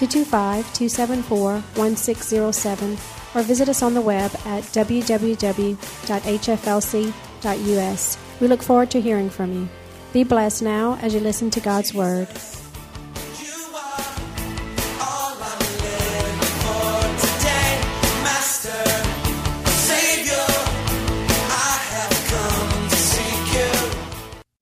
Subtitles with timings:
[0.00, 2.96] 225 274 1607
[3.34, 5.78] or visit us on the web at www.hflc.us.
[8.40, 9.68] We look forward to hearing from you.
[10.14, 12.28] Be blessed now as you listen to God's Word.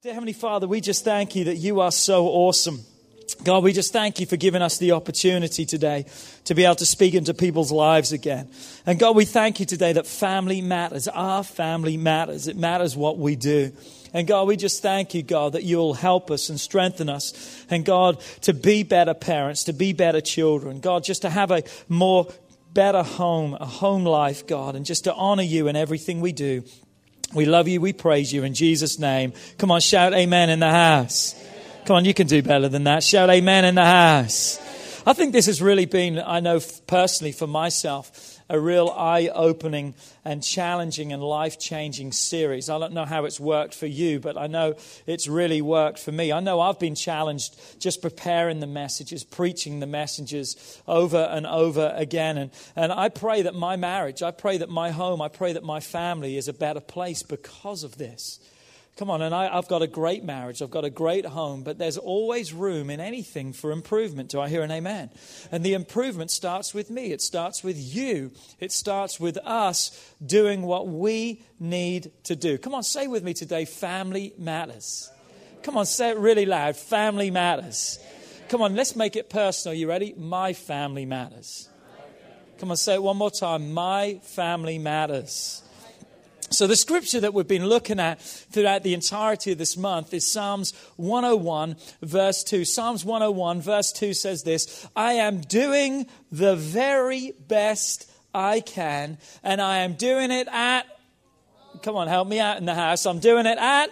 [0.02, 2.80] Dear Heavenly Father, we just thank you that you are so awesome.
[3.44, 6.06] God, we just thank you for giving us the opportunity today
[6.44, 8.48] to be able to speak into people's lives again.
[8.84, 11.06] And God, we thank you today that family matters.
[11.06, 12.48] Our family matters.
[12.48, 13.72] It matters what we do.
[14.12, 17.64] And God, we just thank you, God, that you'll help us and strengthen us.
[17.70, 20.80] And God, to be better parents, to be better children.
[20.80, 22.26] God, just to have a more
[22.72, 26.64] better home, a home life, God, and just to honor you in everything we do.
[27.34, 27.80] We love you.
[27.80, 29.32] We praise you in Jesus' name.
[29.58, 31.34] Come on, shout amen in the house.
[31.88, 33.02] Come on, you can do better than that.
[33.02, 34.58] Shout amen in the house.
[35.06, 39.94] I think this has really been, I know personally for myself, a real eye opening
[40.22, 42.68] and challenging and life changing series.
[42.68, 44.74] I don't know how it's worked for you, but I know
[45.06, 46.30] it's really worked for me.
[46.30, 51.94] I know I've been challenged just preparing the messages, preaching the messages over and over
[51.96, 52.36] again.
[52.36, 55.64] And, and I pray that my marriage, I pray that my home, I pray that
[55.64, 58.40] my family is a better place because of this.
[58.98, 61.78] Come on, and I, I've got a great marriage, I've got a great home, but
[61.78, 64.28] there's always room in anything for improvement.
[64.28, 65.10] Do I hear an amen?
[65.52, 70.62] And the improvement starts with me, it starts with you, it starts with us doing
[70.62, 72.58] what we need to do.
[72.58, 75.08] Come on, say with me today family matters.
[75.62, 78.00] Come on, say it really loud family matters.
[78.48, 79.78] Come on, let's make it personal.
[79.78, 80.12] You ready?
[80.16, 81.68] My family matters.
[82.58, 83.72] Come on, say it one more time.
[83.72, 85.62] My family matters.
[86.50, 90.26] So, the scripture that we've been looking at throughout the entirety of this month is
[90.26, 92.64] Psalms 101, verse 2.
[92.64, 99.60] Psalms 101, verse 2 says this I am doing the very best I can, and
[99.60, 100.86] I am doing it at,
[101.82, 103.04] come on, help me out in the house.
[103.04, 103.90] I'm doing it at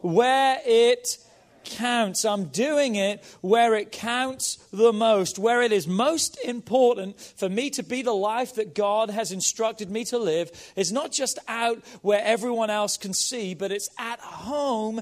[0.00, 1.18] where it
[1.64, 2.24] counts.
[2.24, 7.70] I'm doing it where it counts the most, where it is most important for me
[7.70, 10.50] to be the life that God has instructed me to live.
[10.76, 15.00] It's not just out where everyone else can see, but it's at home.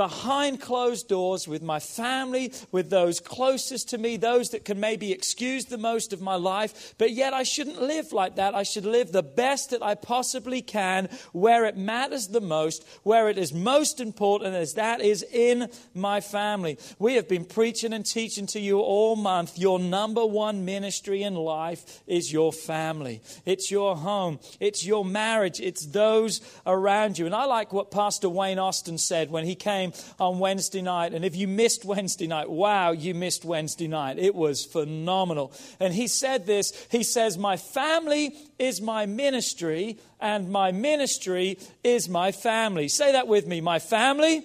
[0.00, 5.12] Behind closed doors with my family, with those closest to me, those that can maybe
[5.12, 8.54] excuse the most of my life, but yet I shouldn't live like that.
[8.54, 13.28] I should live the best that I possibly can where it matters the most, where
[13.28, 16.78] it is most important, as that is in my family.
[16.98, 19.58] We have been preaching and teaching to you all month.
[19.58, 25.60] Your number one ministry in life is your family, it's your home, it's your marriage,
[25.60, 27.26] it's those around you.
[27.26, 31.14] And I like what Pastor Wayne Austin said when he came on Wednesday night.
[31.14, 34.18] And if you missed Wednesday night, wow, you missed Wednesday night.
[34.18, 35.52] It was phenomenal.
[35.78, 42.08] And he said this He says, My family is my ministry, and my ministry is
[42.08, 42.88] my family.
[42.88, 43.60] Say that with me.
[43.60, 44.44] My family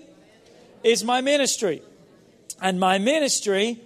[0.83, 1.81] is my ministry,
[2.61, 3.79] and my ministry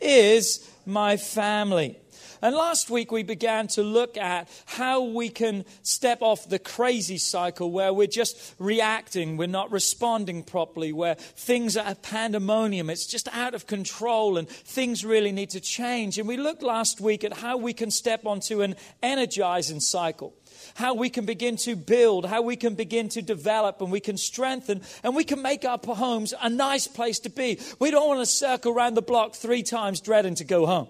[0.00, 1.96] is my family.
[2.42, 7.18] And last week we began to look at how we can step off the crazy
[7.18, 13.28] cycle where we're just reacting, we're not responding properly, where things are pandemonium, it's just
[13.34, 16.18] out of control and things really need to change.
[16.18, 20.34] And we looked last week at how we can step onto an energizing cycle
[20.74, 24.16] how we can begin to build, how we can begin to develop, and we can
[24.16, 27.60] strengthen, and we can make our homes a nice place to be.
[27.78, 30.88] We don't want to circle around the block three times dreading to go home.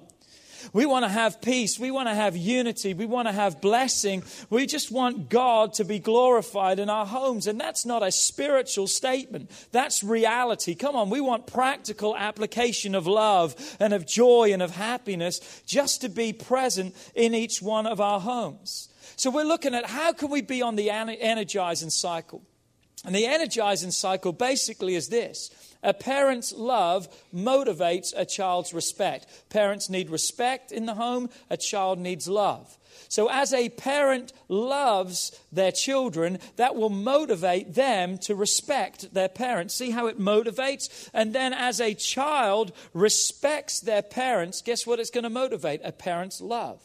[0.73, 1.79] We want to have peace.
[1.79, 2.95] We want to have unity.
[2.95, 4.23] We want to have blessing.
[4.51, 7.47] We just want God to be glorified in our homes.
[7.47, 10.75] And that's not a spiritual statement, that's reality.
[10.75, 16.01] Come on, we want practical application of love and of joy and of happiness just
[16.03, 18.89] to be present in each one of our homes.
[19.17, 22.43] So we're looking at how can we be on the energizing cycle?
[23.05, 25.51] And the energizing cycle basically is this
[25.83, 29.27] a parent's love motivates a child's respect.
[29.49, 32.77] Parents need respect in the home, a child needs love.
[33.09, 39.75] So, as a parent loves their children, that will motivate them to respect their parents.
[39.75, 41.09] See how it motivates?
[41.15, 45.81] And then, as a child respects their parents, guess what it's going to motivate?
[45.85, 46.83] A parent's love.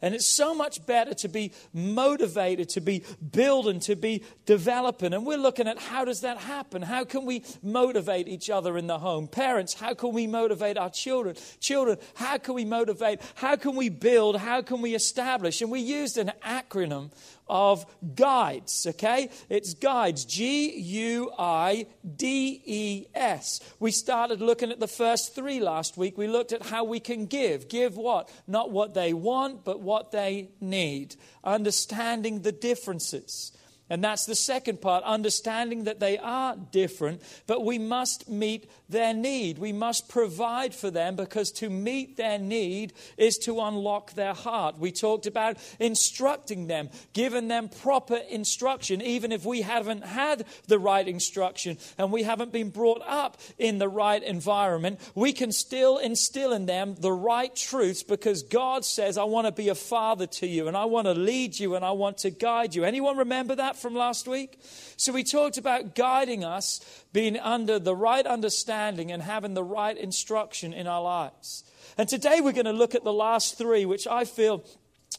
[0.00, 3.02] And it's so much better to be motivated, to be
[3.32, 5.12] building, to be developing.
[5.12, 6.82] And we're looking at how does that happen?
[6.82, 9.26] How can we motivate each other in the home?
[9.26, 11.36] Parents, how can we motivate our children?
[11.60, 13.20] Children, how can we motivate?
[13.34, 14.36] How can we build?
[14.36, 15.60] How can we establish?
[15.62, 17.10] And we used an acronym
[17.48, 19.30] of guides, okay?
[19.48, 21.86] It's guides, G U I
[22.16, 23.60] D E S.
[23.78, 26.18] We started looking at the first three last week.
[26.18, 27.68] We looked at how we can give.
[27.68, 28.30] Give what?
[28.46, 31.16] Not what they want, but what they need.
[31.44, 33.52] Understanding the differences.
[33.90, 39.14] And that's the second part, understanding that they are different, but we must meet their
[39.14, 39.58] need.
[39.58, 44.78] We must provide for them because to meet their need is to unlock their heart.
[44.78, 50.78] We talked about instructing them, giving them proper instruction, even if we haven't had the
[50.78, 55.00] right instruction and we haven't been brought up in the right environment.
[55.14, 59.52] We can still instill in them the right truths because God says, I want to
[59.52, 62.30] be a father to you and I want to lead you and I want to
[62.30, 62.84] guide you.
[62.84, 63.77] Anyone remember that?
[63.78, 64.60] From last week?
[64.96, 66.80] So we talked about guiding us,
[67.12, 71.64] being under the right understanding and having the right instruction in our lives.
[71.96, 74.64] And today we're going to look at the last three, which I feel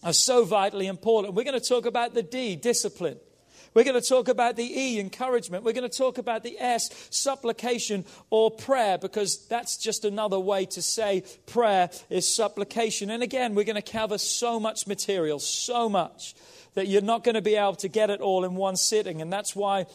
[0.03, 1.33] are so vitally important.
[1.33, 3.17] We're going to talk about the D, discipline.
[3.73, 5.63] We're going to talk about the E, encouragement.
[5.63, 10.65] We're going to talk about the S, supplication or prayer, because that's just another way
[10.67, 13.09] to say prayer is supplication.
[13.11, 16.35] And again, we're going to cover so much material, so much
[16.79, 19.21] that you're not going to be able to get it all in one sitting.
[19.21, 19.85] And that's why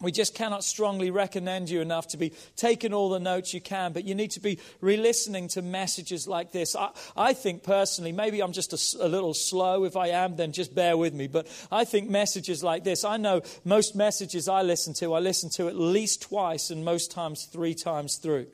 [0.00, 3.92] we just cannot strongly recommend you enough to be taking all the notes you can,
[3.92, 6.74] but you need to be re listening to messages like this.
[6.74, 9.84] I, I think personally, maybe I'm just a, a, little slow.
[9.84, 11.28] If I am, then just bear with me.
[11.28, 15.50] But I think messages like this, I know most messages I listen to, I listen
[15.50, 18.46] to at least twice and most times three times through.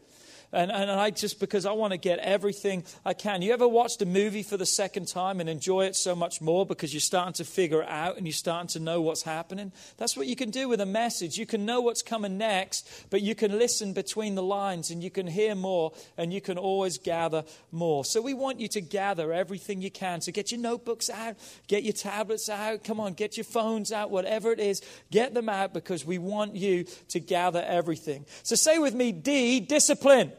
[0.53, 3.43] And, and I just, because I want to get everything I can.
[3.43, 6.65] You ever watched a movie for the second time and enjoy it so much more
[6.65, 9.73] because you're starting to figure it out and you're starting to know what's happening?
[9.99, 11.37] That's what you can do with a message.
[11.37, 15.11] You can know what's coming next, but you can listen between the lines and you
[15.11, 18.05] can hear more and you can always gather more.
[18.05, 20.23] So we want you to gather everything you can.
[20.23, 21.37] So get your notebooks out,
[21.67, 24.81] get your tablets out, come on, get your phones out, whatever it is,
[25.11, 28.25] get them out because we want you to gather everything.
[28.43, 30.33] So say with me, D, discipline.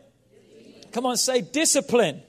[0.91, 2.23] Come on, say discipline.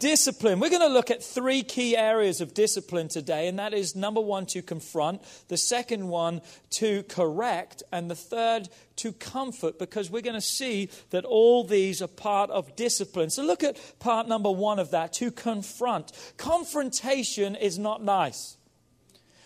[0.00, 0.58] Discipline.
[0.58, 4.20] We're going to look at three key areas of discipline today, and that is number
[4.20, 6.40] one, to confront, the second one,
[6.70, 12.02] to correct, and the third, to comfort, because we're going to see that all these
[12.02, 13.30] are part of discipline.
[13.30, 16.10] So look at part number one of that, to confront.
[16.36, 18.57] Confrontation is not nice.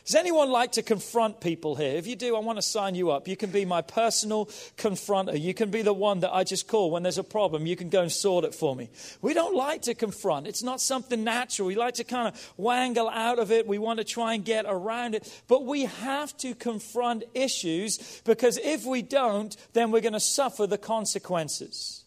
[0.04, 1.96] Does anyone like to confront people here?
[1.96, 3.28] If you do, I want to sign you up.
[3.28, 4.46] You can be my personal
[4.76, 5.40] confronter.
[5.40, 7.66] You can be the one that I just call when there's a problem.
[7.66, 8.90] You can go and sort it for me.
[9.20, 10.48] We don't like to confront.
[10.48, 11.68] It's not something natural.
[11.68, 13.68] We like to kind of wangle out of it.
[13.68, 15.32] We want to try and get around it.
[15.46, 20.66] But we have to confront issues because if we don't, then we're going to suffer
[20.66, 22.01] the consequences.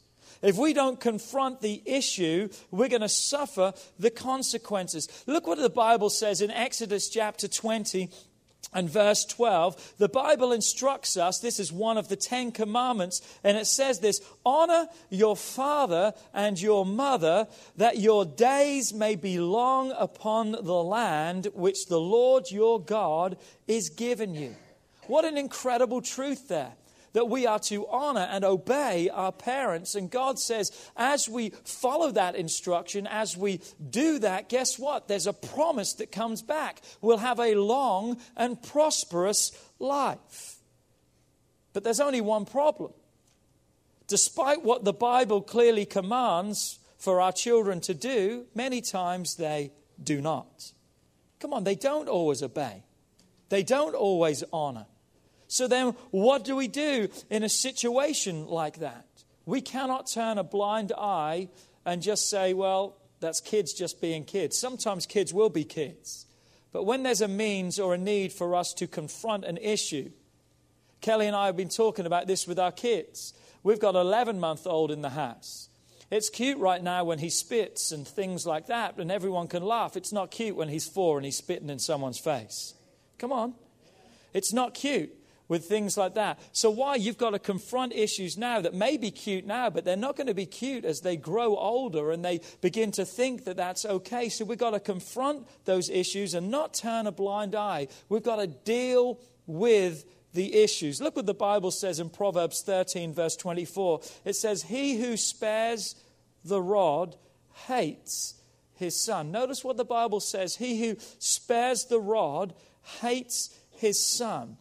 [0.45, 5.09] If we don't confront the issue, we're going to suffer the consequences.
[5.25, 8.11] Look what the Bible says in Exodus chapter 20
[8.71, 13.57] and verse 12, the Bible instructs us, this is one of the Ten Commandments, and
[13.57, 17.47] it says this Honor your father and your mother,
[17.77, 23.37] that your days may be long upon the land which the Lord your God
[23.67, 24.55] is given you.
[25.07, 26.73] What an incredible truth there
[27.15, 29.95] that we are to honor and obey our parents.
[29.95, 35.07] And God says, as we follow that instruction, as we do that, guess what?
[35.07, 36.81] There's a promise that comes back.
[36.99, 40.57] We'll have a long and prosperous life.
[41.71, 42.91] But there's only one problem.
[44.07, 49.71] Despite what the Bible clearly commands for our children to do, many times they
[50.03, 50.73] do not.
[51.39, 52.83] Come on, they don't always obey,
[53.47, 54.87] they don't always honor.
[55.55, 59.05] So then, what do we do in a situation like that?
[59.45, 61.47] We cannot turn a blind eye
[61.85, 64.57] and just say, well, that's kids just being kids.
[64.57, 66.25] Sometimes kids will be kids.
[66.73, 70.11] But when there's a means or a need for us to confront an issue,
[70.99, 73.33] Kelly and I have been talking about this with our kids.
[73.63, 75.69] We've got an 11 month old in the house.
[76.11, 79.95] It's cute right now when he spits and things like that, and everyone can laugh.
[79.95, 82.73] It's not cute when he's four and he's spitting in someone's face.
[83.19, 83.53] Come on.
[84.33, 85.15] It's not cute
[85.47, 86.39] with things like that.
[86.51, 86.95] So, why?
[86.95, 90.27] You've got to confront issues now that may be cute now, but they're not going
[90.27, 94.29] to be cute as they grow older and they begin to think that that's okay.
[94.29, 97.87] So, we've got to confront those issues and not turn a blind eye.
[98.09, 101.01] We've got to deal with the issues.
[101.01, 104.01] Look what the Bible says in Proverbs 13, verse 24.
[104.25, 105.95] It says, He who spares
[106.43, 107.15] the rod
[107.67, 108.35] hates
[108.73, 109.31] his son.
[109.31, 112.53] Notice what the Bible says He who spares the rod
[112.99, 114.57] hates his son,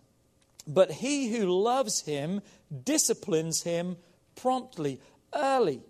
[0.66, 2.40] but he who loves him
[2.84, 3.96] disciplines him
[4.36, 5.00] promptly,
[5.34, 5.82] early.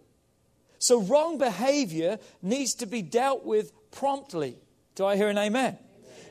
[0.79, 4.59] So, wrong behavior needs to be dealt with promptly.
[4.95, 5.79] Do I hear an amen?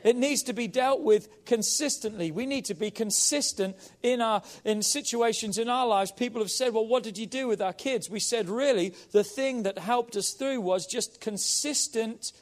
[0.04, 2.30] It needs to be dealt with consistently.
[2.30, 6.12] We need to be consistent in our in situations in our lives.
[6.12, 9.24] People have said, "Well, what did you do with our kids?" We said, "Really, the
[9.24, 12.32] thing that helped us through was just consistent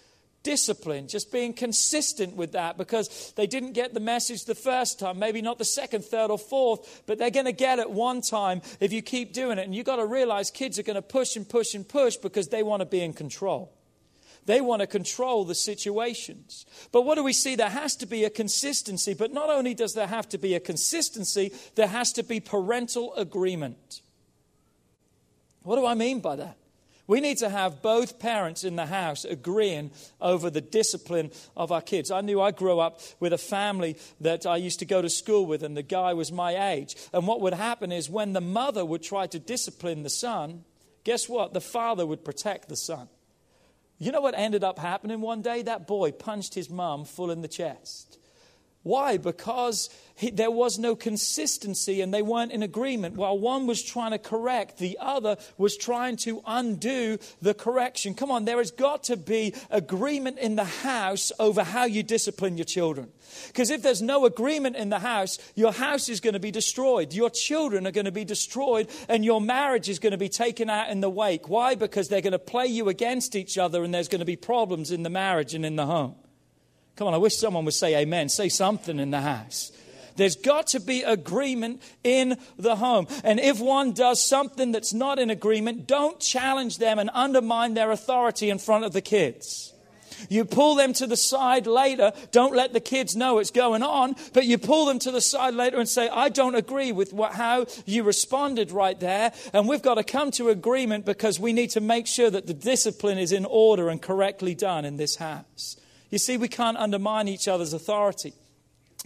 [0.43, 5.19] discipline, just being consistent with that because they didn't get the message the first time,
[5.19, 8.63] maybe not the second, third, or fourth, but they're going to get it one time
[8.81, 9.65] if you keep doing it.
[9.65, 12.49] And you've got to realize kids are going to push and push and push because
[12.49, 13.73] they want to be in control.
[14.45, 16.67] They want to control the situations.
[16.91, 17.55] But what do we see?
[17.55, 19.15] There has to be a consistency.
[19.15, 23.15] But not only does there have to be a consistency, there has to be parental
[23.15, 24.03] agreement.
[25.63, 26.57] What do I mean by that?
[27.07, 29.91] We need to have both parents in the house agreeing
[30.21, 32.11] over the discipline of our kids.
[32.11, 35.45] I knew I grew up with a family that I used to go to school
[35.45, 36.97] with, and the guy was my age.
[37.13, 40.65] And what would happen is when the mother would try to discipline the son,
[41.05, 41.53] guess what?
[41.53, 43.09] The father would protect the son.
[43.99, 45.63] You know what ended up happening one day?
[45.63, 48.19] That boy punched his mum full in the chest.
[48.83, 49.17] Why?
[49.17, 53.17] Because he, there was no consistency and they weren't in agreement.
[53.17, 58.15] While one was trying to correct, the other was trying to undo the correction.
[58.15, 62.57] Come on, there has got to be agreement in the house over how you discipline
[62.57, 63.13] your children.
[63.47, 67.13] Because if there's no agreement in the house, your house is going to be destroyed.
[67.13, 70.69] Your children are going to be destroyed, and your marriage is going to be taken
[70.69, 71.49] out in the wake.
[71.49, 71.77] Why?
[71.77, 74.91] Because they're going to play you against each other, and there's going to be problems
[74.91, 76.17] in the marriage and in the home.
[76.97, 78.29] Come on, I wish someone would say amen.
[78.29, 79.73] Say something in the house.
[80.17, 83.07] There's got to be agreement in the home.
[83.25, 87.91] And if one does something that's not in agreement, don't challenge them and undermine their
[87.91, 89.73] authority in front of the kids.
[90.29, 92.13] You pull them to the side later.
[92.31, 95.55] Don't let the kids know it's going on, but you pull them to the side
[95.55, 99.33] later and say, I don't agree with what, how you responded right there.
[99.53, 102.55] And we've got to come to agreement because we need to make sure that the
[102.55, 105.77] discipline is in order and correctly done in this house.
[106.13, 108.35] You see, we can't undermine each other's authority.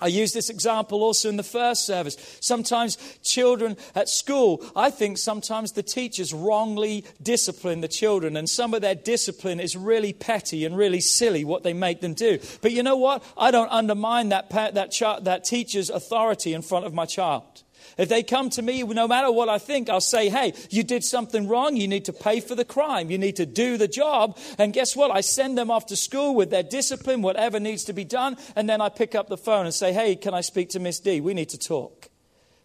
[0.01, 2.17] I use this example also in the first service.
[2.41, 8.75] Sometimes children at school, I think sometimes the teachers wrongly discipline the children, and some
[8.75, 12.39] of their discipline is really petty and really silly what they make them do.
[12.61, 13.25] But you know what?
[13.39, 17.63] I don't undermine that, that, that teacher's authority in front of my child.
[17.97, 21.03] If they come to me, no matter what I think, I'll say, hey, you did
[21.03, 21.77] something wrong.
[21.77, 23.11] You need to pay for the crime.
[23.11, 24.39] You need to do the job.
[24.59, 25.11] And guess what?
[25.11, 28.37] I send them off to school with their discipline, whatever needs to be done.
[28.55, 31.01] And then I pick up the phone and say, hey, can I speak to Miss
[31.01, 31.23] D?
[31.23, 32.11] We need to talk.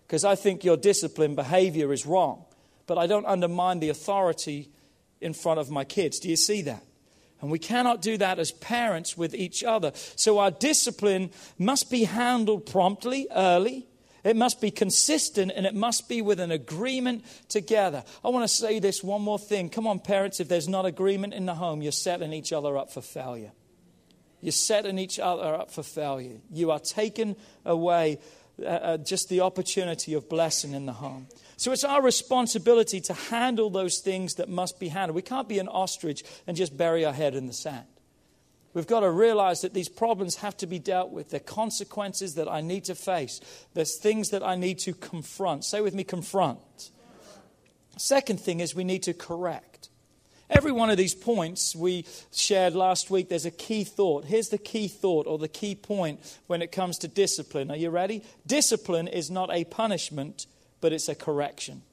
[0.05, 2.43] Because I think your discipline behavior is wrong.
[2.85, 4.69] But I don't undermine the authority
[5.21, 6.19] in front of my kids.
[6.19, 6.83] Do you see that?
[7.39, 9.93] And we cannot do that as parents with each other.
[10.17, 13.87] So our discipline must be handled promptly, early,
[14.23, 18.03] it must be consistent and it must be with an agreement together.
[18.23, 19.69] I want to say this one more thing.
[19.69, 22.91] Come on, parents, if there's not agreement in the home, you're setting each other up
[22.91, 23.51] for failure.
[24.41, 26.37] You're setting each other up for failure.
[26.51, 27.35] You are taking
[27.65, 28.19] away
[28.61, 31.27] uh, uh, just the opportunity of blessing in the home.
[31.57, 35.15] So it's our responsibility to handle those things that must be handled.
[35.15, 37.85] We can't be an ostrich and just bury our head in the sand.
[38.73, 41.29] We've got to realize that these problems have to be dealt with.
[41.29, 43.41] They're consequences that I need to face.
[43.73, 45.65] There's things that I need to confront.
[45.65, 46.59] Say with me, confront.
[47.97, 49.89] Second thing is we need to correct.
[50.49, 54.25] Every one of these points we shared last week, there's a key thought.
[54.25, 57.71] Here's the key thought or the key point when it comes to discipline.
[57.71, 58.23] Are you ready?
[58.45, 60.47] Discipline is not a punishment,
[60.81, 61.83] but it's a correction.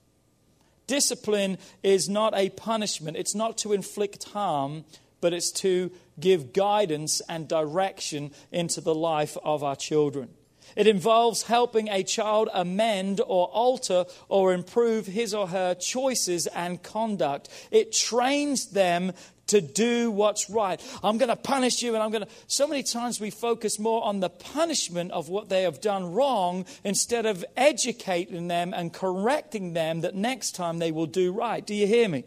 [0.88, 4.85] Discipline is not a punishment, it's not to inflict harm,
[5.21, 10.31] but it's to give guidance and direction into the life of our children.
[10.77, 16.83] It involves helping a child amend or alter or improve his or her choices and
[16.83, 17.49] conduct.
[17.71, 19.13] It trains them
[19.49, 20.81] to do what's right.
[21.03, 22.29] I'm going to punish you and I'm going to.
[22.47, 26.67] So many times we focus more on the punishment of what they have done wrong
[26.85, 31.67] instead of educating them and correcting them that next time they will do right.
[31.67, 32.25] Do you hear me?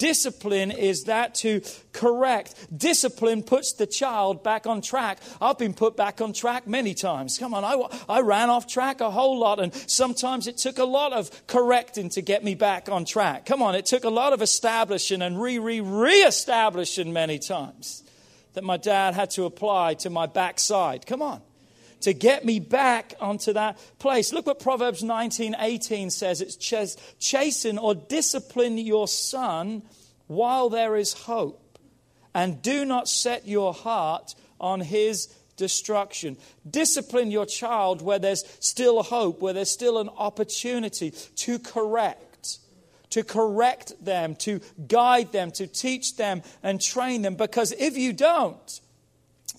[0.00, 1.60] Discipline is that to
[1.92, 2.54] correct.
[2.74, 5.18] Discipline puts the child back on track.
[5.42, 7.36] I've been put back on track many times.
[7.36, 7.76] Come on, I,
[8.08, 12.08] I ran off track a whole lot, and sometimes it took a lot of correcting
[12.10, 13.44] to get me back on track.
[13.44, 18.02] Come on, it took a lot of establishing and re re re establishing many times
[18.54, 21.04] that my dad had to apply to my backside.
[21.04, 21.42] Come on
[22.00, 24.32] to get me back onto that place.
[24.32, 26.56] Look what Proverbs 19 18 says it's
[27.18, 29.82] chasten or discipline your son
[30.26, 31.78] while there is hope,
[32.34, 35.26] and do not set your heart on his
[35.56, 36.36] destruction.
[36.68, 42.58] Discipline your child where there's still hope, where there's still an opportunity to correct,
[43.10, 47.34] to correct them, to guide them, to teach them and train them.
[47.34, 48.80] Because if you don't,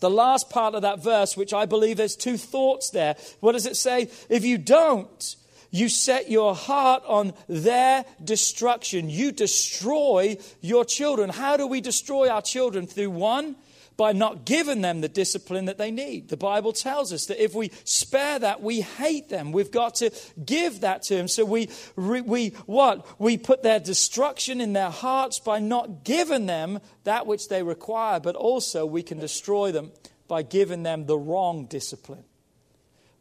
[0.02, 3.66] the last part of that verse, which I believe there's two thoughts there, what does
[3.66, 4.10] it say?
[4.30, 5.36] If you don't,
[5.70, 9.10] you set your heart on their destruction.
[9.10, 11.30] You destroy your children.
[11.30, 12.88] How do we destroy our children?
[12.88, 13.56] Through one,
[13.98, 16.30] by not giving them the discipline that they need.
[16.30, 19.52] The Bible tells us that if we spare that, we hate them.
[19.52, 20.12] We've got to
[20.44, 21.28] give that to them.
[21.28, 23.06] So we, we what?
[23.20, 28.20] We put their destruction in their hearts by not giving them that which they require,
[28.20, 29.92] but also we can destroy them
[30.28, 32.24] by giving them the wrong discipline,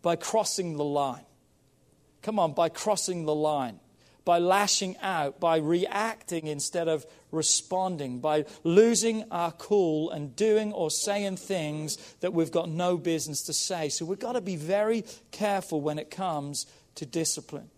[0.02, 1.24] by crossing the line.
[2.22, 3.80] Come on, by crossing the line
[4.30, 10.88] by lashing out, by reacting instead of responding, by losing our cool and doing or
[10.88, 13.88] saying things that we've got no business to say.
[13.88, 17.70] So we've got to be very careful when it comes to discipline.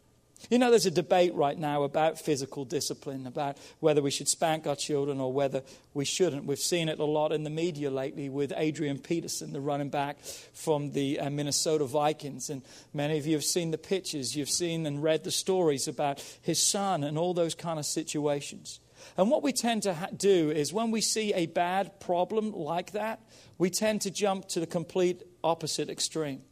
[0.51, 4.67] You know, there's a debate right now about physical discipline, about whether we should spank
[4.67, 5.63] our children or whether
[5.95, 6.45] we shouldn't.
[6.45, 10.19] We've seen it a lot in the media lately with Adrian Peterson, the running back
[10.53, 12.51] from the uh, Minnesota Vikings.
[12.51, 16.23] And many of you have seen the pictures, you've seen and read the stories about
[16.43, 18.81] his son and all those kind of situations.
[19.17, 22.93] And what we tend to ha- do is when we see a bad problem like
[22.93, 23.21] that,
[23.59, 26.43] we tend to jump to the complete opposite extreme.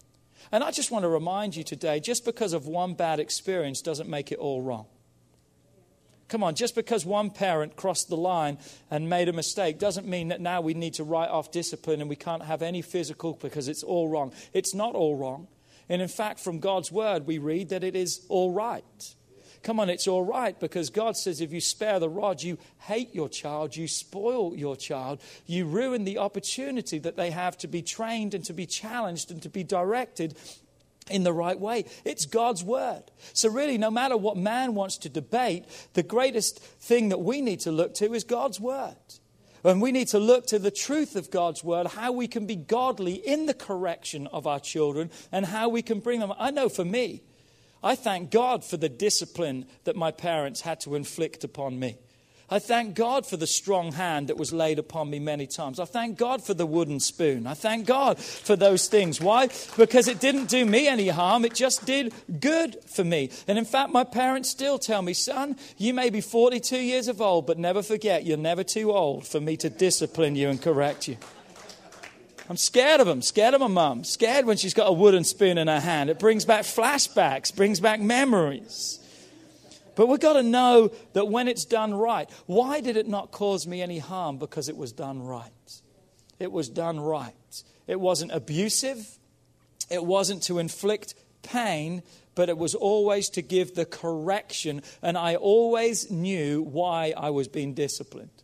[0.52, 4.09] And I just want to remind you today just because of one bad experience doesn't
[4.09, 4.87] make it all wrong.
[6.28, 10.28] Come on, just because one parent crossed the line and made a mistake doesn't mean
[10.28, 13.66] that now we need to write off discipline and we can't have any physical because
[13.66, 14.33] it's all wrong.
[14.52, 15.49] It's not all wrong.
[15.88, 19.14] And in fact, from God's word, we read that it is all right.
[19.62, 23.14] Come on, it's all right because God says if you spare the rod, you hate
[23.14, 27.83] your child, you spoil your child, you ruin the opportunity that they have to be
[27.83, 30.35] trained and to be challenged and to be directed
[31.11, 31.85] in the right way.
[32.05, 33.03] It's God's word.
[33.33, 37.61] So, really, no matter what man wants to debate, the greatest thing that we need
[37.61, 38.96] to look to is God's word.
[39.62, 42.57] And we need to look to the truth of God's word, how we can be
[42.57, 46.33] godly in the correction of our children, and how we can bring them.
[46.38, 47.23] I know for me,
[47.83, 51.97] I thank God for the discipline that my parents had to inflict upon me.
[52.53, 55.79] I thank God for the strong hand that was laid upon me many times.
[55.79, 57.47] I thank God for the wooden spoon.
[57.47, 59.21] I thank God for those things.
[59.21, 59.49] Why?
[59.77, 63.31] Because it didn't do me any harm, it just did good for me.
[63.47, 67.21] And in fact, my parents still tell me, son, you may be 42 years of
[67.21, 71.07] old, but never forget you're never too old for me to discipline you and correct
[71.07, 71.19] you.
[72.51, 75.57] I'm scared of him, scared of my mum, scared when she's got a wooden spoon
[75.57, 76.11] in her hand.
[76.11, 78.99] It brings back flashbacks, brings back memories.
[79.95, 83.69] But we've got to know that when it's done right, why did it not cause
[83.69, 84.37] me any harm?
[84.39, 85.53] Because it was done right.
[86.41, 87.63] It was done right.
[87.87, 89.07] It wasn't abusive,
[89.89, 92.03] it wasn't to inflict pain,
[92.35, 94.83] but it was always to give the correction.
[95.03, 98.43] And I always knew why I was being disciplined.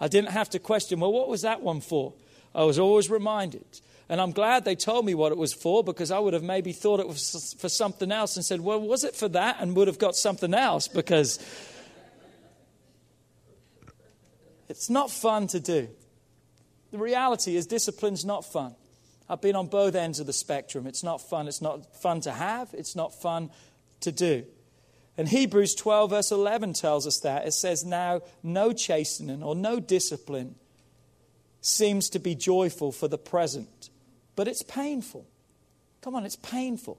[0.00, 2.14] I didn't have to question, well, what was that one for?
[2.58, 3.64] I was always reminded.
[4.08, 6.72] And I'm glad they told me what it was for because I would have maybe
[6.72, 9.58] thought it was for something else and said, well, was it for that?
[9.60, 11.38] And would have got something else because
[14.68, 15.88] it's not fun to do.
[16.90, 18.74] The reality is, discipline's not fun.
[19.28, 20.88] I've been on both ends of the spectrum.
[20.88, 21.46] It's not fun.
[21.46, 23.50] It's not fun to have, it's not fun
[24.00, 24.44] to do.
[25.16, 27.46] And Hebrews 12, verse 11 tells us that.
[27.46, 30.56] It says, Now, no chastening or no discipline
[31.68, 33.90] seems to be joyful for the present,
[34.36, 35.26] but it's painful.
[36.00, 36.98] Come on, it's painful.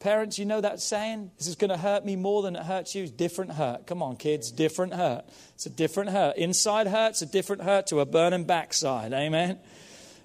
[0.00, 1.32] Parents, you know that saying?
[1.38, 3.08] This is going to hurt me more than it hurts you.
[3.08, 3.88] Different hurt.
[3.88, 5.24] Come on, kids, different hurt.
[5.54, 6.36] It's a different hurt.
[6.36, 9.12] Inside hurt's a different hurt to a burning backside.
[9.12, 9.58] Amen?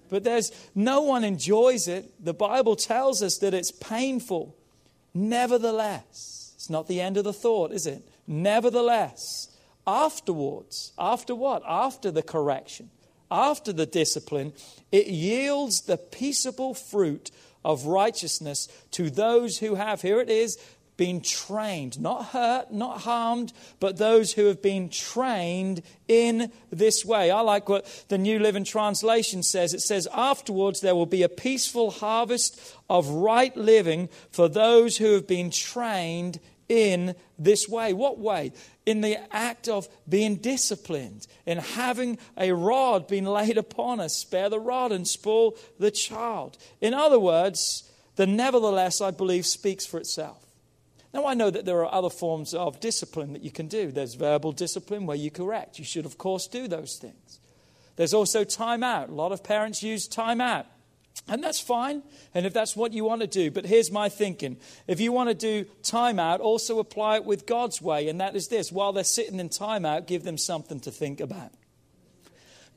[0.10, 2.14] But there's no one enjoys it.
[2.24, 4.56] The Bible tells us that it's painful.
[5.16, 8.08] Nevertheless, it's not the end of the thought, is it?
[8.28, 9.50] Nevertheless,
[9.88, 11.64] afterwards, after what?
[11.68, 12.92] After the correction,
[13.30, 14.54] after the discipline,
[14.92, 17.32] it yields the peaceable fruit
[17.66, 20.58] of righteousness to those who have, here it is,
[20.98, 27.32] been trained, not hurt, not harmed, but those who have been trained in this way.
[27.32, 29.74] I like what the New Living Translation says.
[29.74, 32.60] It says, Afterwards, there will be a peaceful harvest
[32.90, 37.94] of right living for those who have been trained in this way.
[37.94, 38.52] What way?
[38.86, 44.18] In the act of being disciplined, in having a rod being laid upon us.
[44.18, 46.58] Spare the rod and spoil the child.
[46.82, 50.46] In other words, the nevertheless, I believe, speaks for itself.
[51.14, 53.92] Now, I know that there are other forms of discipline that you can do.
[53.92, 55.78] There's verbal discipline where you correct.
[55.78, 57.40] You should, of course, do those things.
[57.96, 59.10] There's also time out.
[59.10, 60.66] A lot of parents use time out.
[61.28, 63.50] And that's fine, and if that's what you want to do.
[63.50, 64.58] But here's my thinking.
[64.88, 68.50] If you want to do timeout, also apply it with God's way, and that is
[68.50, 71.52] this while they're sitting in timeout, give them something to think about.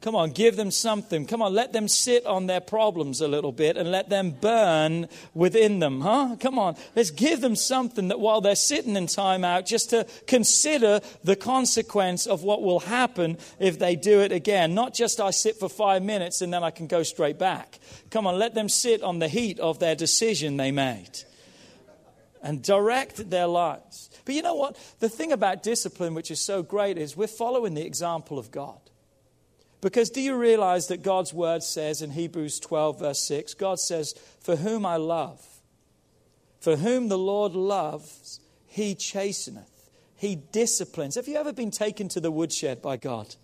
[0.03, 1.27] Come on, give them something.
[1.27, 5.09] Come on, let them sit on their problems a little bit and let them burn
[5.35, 6.37] within them, huh?
[6.39, 11.01] Come on, let's give them something that while they're sitting in timeout, just to consider
[11.25, 14.75] the consequence of what will happen if they do it again.
[14.75, 17.79] Not just I sit for five minutes and then I can go straight back.
[18.11, 21.25] Come on, let them sit on the heat of their decision they made
[22.43, 24.09] and direct their lives.
[24.25, 24.77] But you know what?
[25.01, 28.79] The thing about discipline, which is so great, is we're following the example of God.
[29.87, 34.15] Because do you realize that God's word says in Hebrews 12, verse 6, God says,
[34.41, 35.47] For whom I love,
[36.59, 41.15] for whom the Lord loves, he chasteneth, he disciplines.
[41.15, 43.37] Have you ever been taken to the woodshed by God?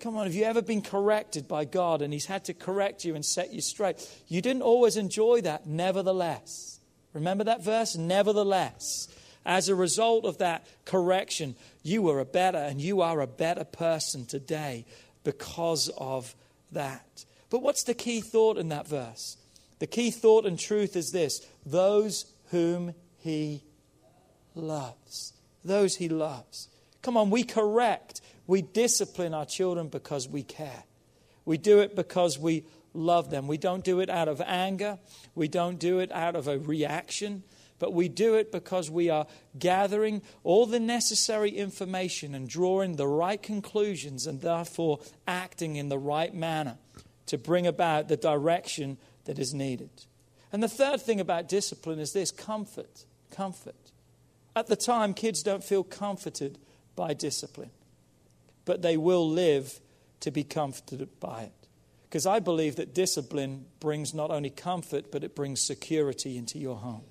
[0.00, 3.14] Come on, have you ever been corrected by God and He's had to correct you
[3.14, 4.04] and set you straight?
[4.26, 6.80] You didn't always enjoy that, nevertheless.
[7.12, 7.94] Remember that verse?
[7.94, 9.06] Nevertheless.
[9.44, 11.54] As a result of that correction,
[11.84, 14.84] you were a better and you are a better person today
[15.26, 16.36] because of
[16.70, 17.24] that.
[17.50, 19.36] But what's the key thought in that verse?
[19.80, 23.64] The key thought and truth is this those whom he
[24.54, 25.32] loves.
[25.64, 26.68] Those he loves.
[27.02, 30.84] Come on, we correct, we discipline our children because we care.
[31.44, 33.48] We do it because we love them.
[33.48, 35.00] We don't do it out of anger,
[35.34, 37.42] we don't do it out of a reaction
[37.78, 39.26] but we do it because we are
[39.58, 45.98] gathering all the necessary information and drawing the right conclusions and therefore acting in the
[45.98, 46.78] right manner
[47.26, 49.90] to bring about the direction that is needed.
[50.52, 53.04] And the third thing about discipline is this comfort.
[53.30, 53.74] Comfort.
[54.54, 56.58] At the time, kids don't feel comforted
[56.94, 57.72] by discipline,
[58.64, 59.80] but they will live
[60.20, 61.52] to be comforted by it.
[62.08, 66.76] Because I believe that discipline brings not only comfort, but it brings security into your
[66.76, 67.02] home.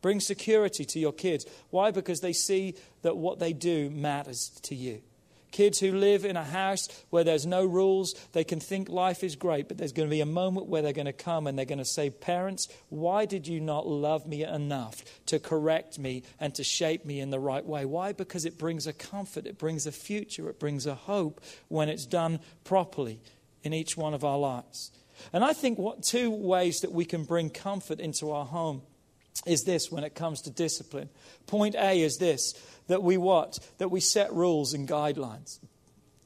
[0.00, 1.46] Bring security to your kids.
[1.70, 1.90] Why?
[1.90, 5.02] Because they see that what they do matters to you.
[5.50, 9.34] Kids who live in a house where there's no rules, they can think life is
[9.34, 11.64] great, but there's going to be a moment where they're going to come and they're
[11.64, 16.54] going to say, Parents, why did you not love me enough to correct me and
[16.54, 17.86] to shape me in the right way?
[17.86, 18.12] Why?
[18.12, 22.06] Because it brings a comfort, it brings a future, it brings a hope when it's
[22.06, 23.20] done properly
[23.62, 24.90] in each one of our lives.
[25.32, 28.82] And I think what two ways that we can bring comfort into our home
[29.46, 31.08] is this when it comes to discipline.
[31.46, 32.54] Point A is this
[32.88, 33.58] that we what?
[33.78, 35.58] That we set rules and guidelines.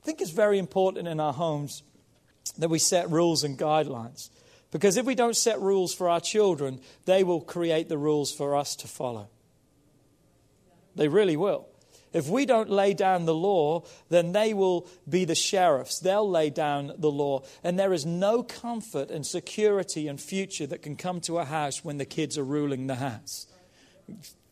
[0.02, 1.82] I think it's very important in our homes
[2.58, 4.30] that we set rules and guidelines.
[4.70, 8.56] Because if we don't set rules for our children, they will create the rules for
[8.56, 9.28] us to follow.
[10.96, 11.68] They really will.
[12.12, 15.98] If we don't lay down the law, then they will be the sheriffs.
[15.98, 17.42] They'll lay down the law.
[17.64, 21.84] And there is no comfort and security and future that can come to a house
[21.84, 23.46] when the kids are ruling the house.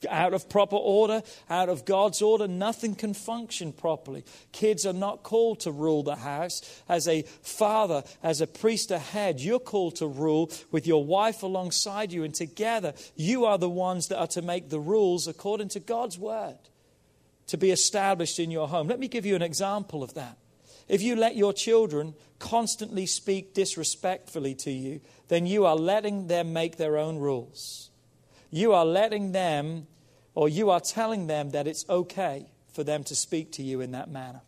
[0.08, 4.24] Out of proper order, out of God's order, nothing can function properly.
[4.52, 6.62] Kids are not called to rule the house.
[6.88, 12.12] As a father, as a priest ahead, you're called to rule with your wife alongside
[12.12, 15.80] you, and together you are the ones that are to make the rules according to
[15.80, 16.56] God's word
[17.50, 18.86] to be established in your home.
[18.86, 20.38] Let me give you an example of that.
[20.86, 26.52] If you let your children constantly speak disrespectfully to you, then you are letting them
[26.52, 27.90] make their own rules.
[28.52, 29.88] You are letting them,
[30.36, 33.90] or you are telling them that it's okay for them to speak to you in
[33.92, 34.42] that manner.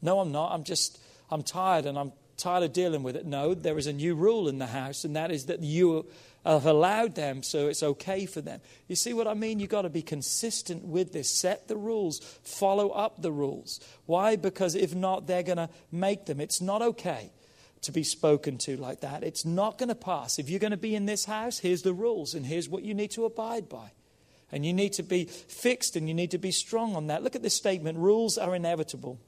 [0.00, 0.52] No, I'm not.
[0.52, 3.26] I'm just, I'm tired and I'm tired of dealing with it.
[3.26, 6.06] No, there is a new rule in the house, and that is that you
[6.44, 8.60] have allowed them, so it's okay for them.
[8.88, 9.60] You see what I mean?
[9.60, 11.32] You've got to be consistent with this.
[11.32, 13.80] Set the rules, follow up the rules.
[14.06, 14.36] Why?
[14.36, 16.40] Because if not, they're going to make them.
[16.40, 17.30] It's not okay
[17.82, 19.22] to be spoken to like that.
[19.22, 20.38] It's not going to pass.
[20.38, 22.94] If you're going to be in this house, here's the rules, and here's what you
[22.94, 23.92] need to abide by.
[24.50, 27.22] And you need to be fixed and you need to be strong on that.
[27.22, 29.18] Look at this statement rules are inevitable,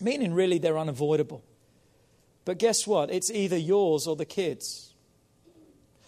[0.00, 1.42] meaning really they're unavoidable.
[2.44, 3.10] But guess what?
[3.10, 4.91] It's either yours or the kids.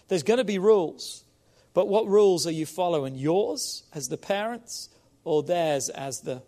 [0.08, 1.24] There's going to be rules.
[1.72, 3.16] But what rules are you following?
[3.16, 4.90] Yours as the parents
[5.24, 6.42] or theirs as the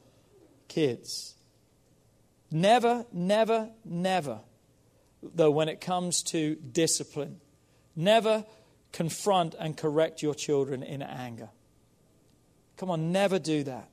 [0.69, 1.35] kids?
[2.51, 4.40] Never, never, never,
[5.23, 7.40] though, when it comes to discipline,
[7.97, 8.45] never
[8.92, 11.49] confront and correct your children in anger.
[12.77, 13.90] Come on, never do that.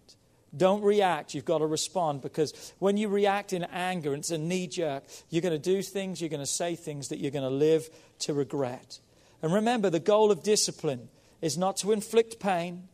[0.56, 1.34] Don't react.
[1.34, 5.04] You've got to respond because when you react in anger, it's a knee jerk.
[5.30, 7.90] You're going to do things, you're going to say things that you're going to live
[8.20, 9.00] to regret.
[9.44, 11.10] And remember, the goal of discipline
[11.42, 12.88] is not to inflict pain,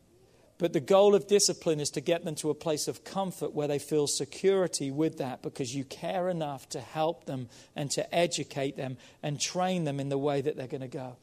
[0.60, 3.66] But the goal of discipline is to get them to a place of comfort where
[3.66, 8.76] they feel security with that because you care enough to help them and to educate
[8.76, 11.16] them and train them in the way that they're going to go.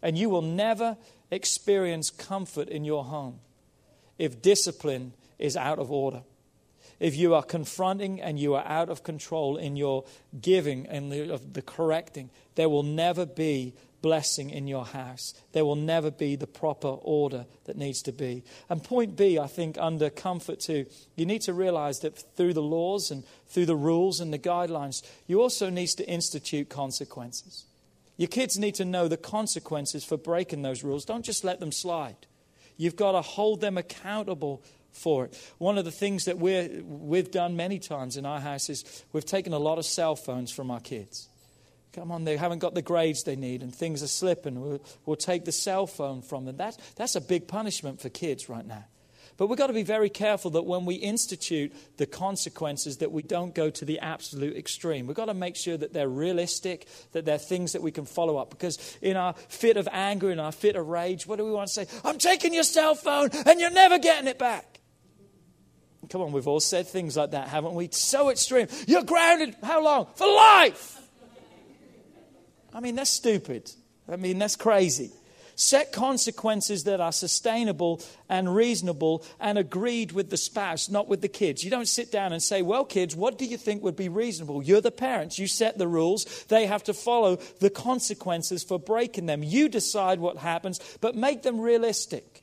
[0.00, 0.96] And you will never
[1.28, 3.40] experience comfort in your home
[4.16, 6.22] if discipline is out of order.
[7.00, 10.04] If you are confronting and you are out of control in your
[10.40, 15.32] giving and the, of the correcting, there will never be blessing in your house.
[15.52, 18.42] There will never be the proper order that needs to be.
[18.68, 20.86] And point B, I think, under comfort too,
[21.16, 25.02] you need to realize that through the laws and through the rules and the guidelines,
[25.26, 27.64] you also need to institute consequences.
[28.16, 31.04] Your kids need to know the consequences for breaking those rules.
[31.04, 32.26] Don't just let them slide.
[32.76, 34.62] You've got to hold them accountable
[34.92, 35.52] for it.
[35.58, 39.24] One of the things that we we've done many times in our house is we've
[39.24, 41.28] taken a lot of cell phones from our kids.
[41.92, 44.60] Come on, they haven't got the grades they need and things are slipping.
[44.60, 46.56] We'll, we'll take the cell phone from them.
[46.56, 48.86] That's, that's a big punishment for kids right now.
[49.36, 53.22] But we've got to be very careful that when we institute the consequences that we
[53.22, 55.06] don't go to the absolute extreme.
[55.06, 58.36] We've got to make sure that they're realistic, that they're things that we can follow
[58.36, 58.50] up.
[58.50, 61.68] Because in our fit of anger, in our fit of rage, what do we want
[61.68, 61.86] to say?
[62.04, 64.80] I'm taking your cell phone and you're never getting it back.
[66.08, 67.88] Come on, we've all said things like that, haven't we?
[67.90, 68.66] So extreme.
[68.86, 69.56] You're grounded.
[69.62, 70.08] How long?
[70.14, 71.01] For life.
[72.72, 73.70] I mean, that's stupid.
[74.08, 75.12] I mean, that's crazy.
[75.54, 81.28] Set consequences that are sustainable and reasonable and agreed with the spouse, not with the
[81.28, 81.62] kids.
[81.62, 84.62] You don't sit down and say, Well, kids, what do you think would be reasonable?
[84.62, 85.38] You're the parents.
[85.38, 86.24] You set the rules.
[86.48, 89.42] They have to follow the consequences for breaking them.
[89.42, 92.41] You decide what happens, but make them realistic.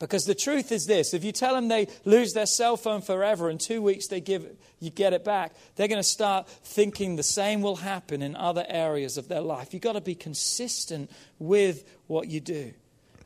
[0.00, 3.50] Because the truth is this if you tell them they lose their cell phone forever,
[3.50, 4.46] in two weeks they give,
[4.80, 8.64] you get it back, they're going to start thinking the same will happen in other
[8.66, 9.72] areas of their life.
[9.72, 12.72] You've got to be consistent with what you do.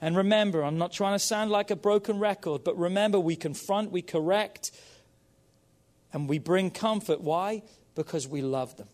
[0.01, 3.93] And remember, I'm not trying to sound like a broken record, but remember, we confront,
[3.93, 4.73] we correct,
[6.13, 7.21] and we bring comfort.
[7.21, 7.63] Why?
[7.95, 8.89] Because we love them.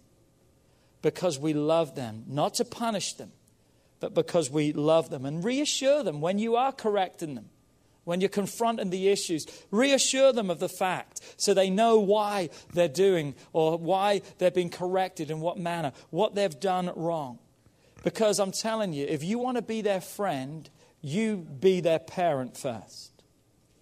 [1.01, 3.33] Because we love them, not to punish them,
[4.01, 5.25] but because we love them.
[5.25, 7.49] And reassure them when you are correcting them
[8.05, 12.89] when you're confronting the issues, reassure them of the fact so they know why they're
[12.89, 17.39] doing or why they're being corrected in what manner, what they've done wrong.
[18.03, 20.69] Because I'm telling you, if you want to be their friend,
[21.03, 23.11] you be their parent first.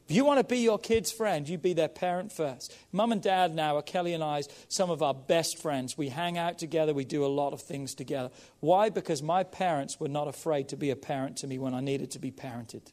[0.08, 2.74] If you want to be your kid's friend, you be their parent first.
[2.92, 5.98] Mum and dad now are Kelly and I, some of our best friends.
[5.98, 8.30] We hang out together, we do a lot of things together.
[8.60, 8.88] Why?
[8.88, 12.10] Because my parents were not afraid to be a parent to me when I needed
[12.12, 12.90] to be parented.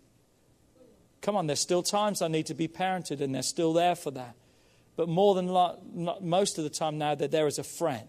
[1.26, 4.12] Come on, there's still times I need to be parented, and they're still there for
[4.12, 4.36] that.
[4.96, 5.80] But more than lot,
[6.22, 8.08] most of the time now, they're there as a friend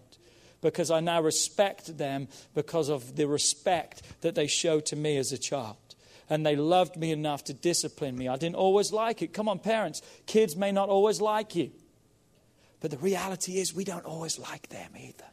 [0.61, 5.31] because I now respect them because of the respect that they showed to me as
[5.31, 5.77] a child.
[6.29, 8.27] And they loved me enough to discipline me.
[8.27, 9.33] I didn't always like it.
[9.33, 11.71] Come on, parents, kids may not always like you.
[12.81, 15.25] But the reality is, we don't always like them either.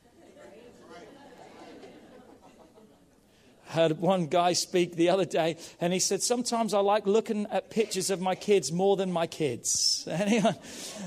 [3.74, 7.70] Heard one guy speak the other day, and he said, Sometimes I like looking at
[7.70, 10.08] pictures of my kids more than my kids.
[10.10, 10.56] Anyone?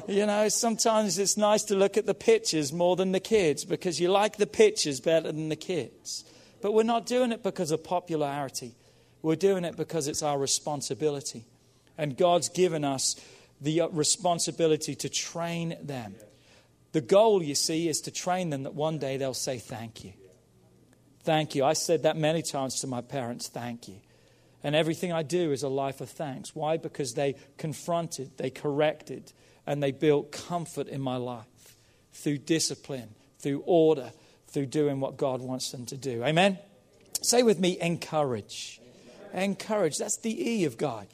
[0.08, 4.00] You know, sometimes it's nice to look at the pictures more than the kids because
[4.00, 6.24] you like the pictures better than the kids.
[6.62, 8.76] But we're not doing it because of popularity,
[9.22, 11.46] we're doing it because it's our responsibility.
[11.98, 13.16] And God's given us
[13.60, 16.16] the uh, responsibility to train them.
[16.92, 20.14] The goal, you see, is to train them that one day they'll say thank you.
[21.28, 21.66] Thank you.
[21.66, 23.96] I said that many times to my parents, thank you.
[24.64, 26.56] And everything I do is a life of thanks.
[26.56, 26.78] Why?
[26.78, 29.34] Because they confronted, they corrected,
[29.66, 31.76] and they built comfort in my life
[32.14, 33.10] through discipline,
[33.40, 34.14] through order,
[34.48, 36.24] through doing what God wants them to do.
[36.24, 36.60] Amen?
[37.22, 38.80] Say with me, encourage.
[39.34, 39.98] Encourage.
[39.98, 41.08] That's the E of God.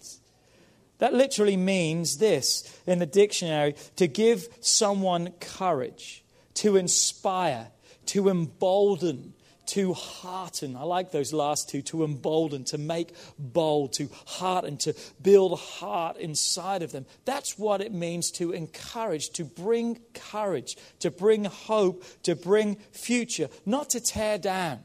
[0.99, 6.23] That literally means this in the dictionary to give someone courage,
[6.53, 7.69] to inspire,
[8.05, 9.33] to embolden,
[9.67, 10.75] to hearten.
[10.75, 16.17] I like those last two to embolden, to make bold, to hearten, to build heart
[16.17, 17.05] inside of them.
[17.25, 23.49] That's what it means to encourage, to bring courage, to bring hope, to bring future,
[23.65, 24.83] not to tear down.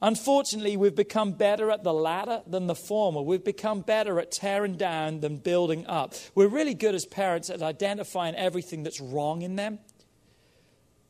[0.00, 3.20] Unfortunately, we've become better at the latter than the former.
[3.20, 6.14] We've become better at tearing down than building up.
[6.36, 9.80] We're really good as parents at identifying everything that's wrong in them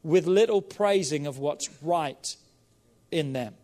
[0.02, 2.36] with little praising of what's right
[3.10, 3.54] in them.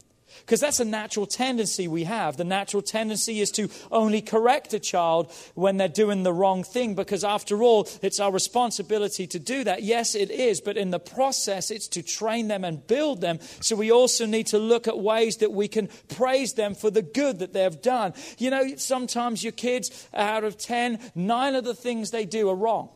[0.41, 2.37] Because that's a natural tendency we have.
[2.37, 6.95] The natural tendency is to only correct a child when they're doing the wrong thing,
[6.95, 9.83] because after all, it's our responsibility to do that.
[9.83, 13.39] Yes, it is, but in the process, it's to train them and build them.
[13.61, 17.03] So we also need to look at ways that we can praise them for the
[17.03, 18.13] good that they've done.
[18.39, 22.57] You know, sometimes your kids, out of 10, nine of the things they do are
[22.57, 22.89] wrong.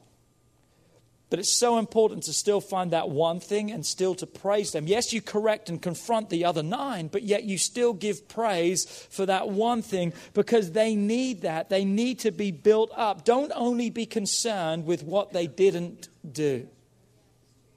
[1.30, 4.86] But it's so important to still find that one thing and still to praise them.
[4.86, 9.26] Yes, you correct and confront the other nine, but yet you still give praise for
[9.26, 11.68] that one thing because they need that.
[11.68, 13.24] They need to be built up.
[13.24, 16.66] Don't only be concerned with what they didn't do.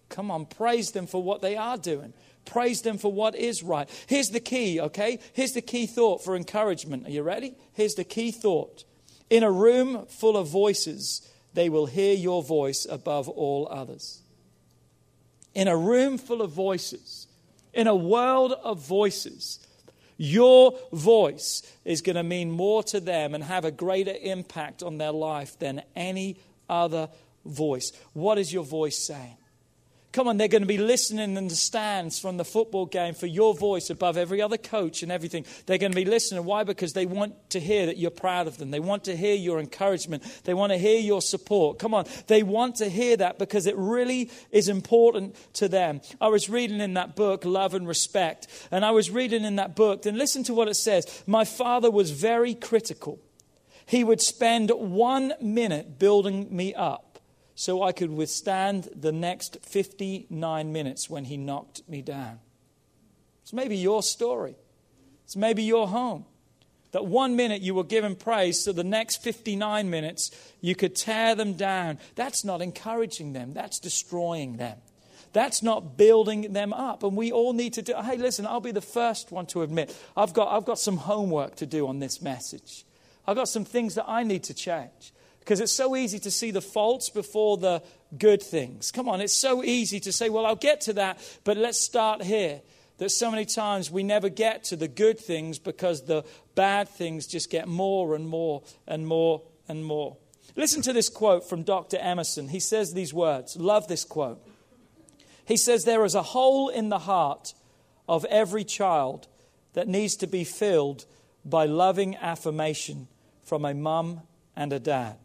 [0.08, 2.14] Come on, praise them for what they are doing.
[2.46, 3.90] Praise them for what is right.
[4.08, 5.20] Here's the key, okay?
[5.34, 7.06] Here's the key thought for encouragement.
[7.06, 7.54] Are you ready?
[7.74, 8.86] Here's the key thought.
[9.30, 11.22] In a room full of voices,
[11.54, 14.22] they will hear your voice above all others.
[15.54, 17.28] In a room full of voices,
[17.74, 19.60] in a world of voices,
[20.18, 24.98] your voice is going to mean more to them and have a greater impact on
[24.98, 26.38] their life than any
[26.70, 27.10] other
[27.44, 27.92] voice.
[28.14, 29.38] What is your voice saying?
[30.12, 33.28] Come on, they're going to be listening in the stands from the football game for
[33.28, 35.45] your voice above every other coach and everything.
[35.65, 36.43] They're going to be listening.
[36.43, 36.65] Why?
[36.65, 38.71] Because they want to hear that you're proud of them.
[38.71, 40.24] They want to hear your encouragement.
[40.43, 41.80] They want to hear your support.
[41.80, 46.02] Come on, they want to hear that because it really is important to them.
[46.19, 49.78] I was reading in that book, Love and Respect, and I was reading in that
[49.78, 51.24] book, and listen to what it says.
[51.26, 53.19] My father was very critical.
[53.86, 57.11] He would spend one minute building me up
[57.56, 62.40] so I could withstand the next 59 minutes when he knocked me down.
[63.44, 64.56] It's maybe your story.
[65.26, 66.26] It's maybe your home.
[66.92, 71.36] That one minute you were given praise, so the next 59 minutes you could tear
[71.36, 72.00] them down.
[72.16, 74.78] That's not encouraging them, that's destroying them.
[75.34, 77.04] That's not building them up.
[77.04, 77.94] And we all need to do.
[78.04, 81.56] Hey, listen, I'll be the first one to admit I've got, I've got some homework
[81.58, 82.86] to do on this message.
[83.26, 85.14] I've got some things that I need to change.
[85.41, 87.84] Because it's so easy to see the faults before the
[88.17, 88.91] good things.
[88.91, 92.21] Come on, it's so easy to say, well, I'll get to that, but let's start
[92.21, 92.62] here.
[92.99, 96.23] That so many times we never get to the good things because the
[96.54, 100.17] bad things just get more and more and more and more.
[100.56, 101.97] Listen to this quote from Dr.
[101.97, 102.49] Emerson.
[102.49, 103.56] He says these words.
[103.56, 104.45] Love this quote.
[105.45, 107.56] He says, There is a hole in the heart
[108.08, 109.27] of every child
[109.73, 111.06] that needs to be filled
[111.43, 113.08] by loving affirmation
[113.43, 114.21] from a mum
[114.56, 115.17] and a dad.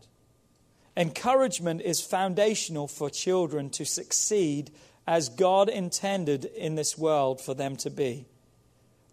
[0.97, 4.71] Encouragement is foundational for children to succeed
[5.07, 8.27] as God intended in this world for them to be.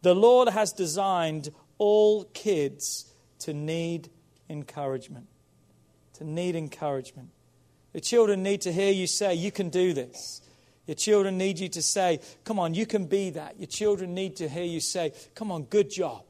[0.01, 4.09] The Lord has designed all kids to need
[4.49, 5.27] encouragement.
[6.15, 7.29] To need encouragement.
[7.91, 10.41] The children need to hear you say, You can do this.
[10.87, 13.59] Your children need you to say, Come on, you can be that.
[13.59, 16.23] Your children need to hear you say, Come on, good job.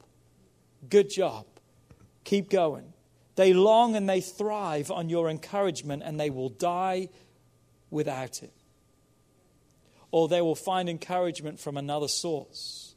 [0.89, 1.45] Good job.
[2.23, 2.93] Keep going.
[3.36, 7.10] They long and they thrive on your encouragement, and they will die
[7.89, 8.54] without it.
[10.12, 12.93] Or they will find encouragement from another source.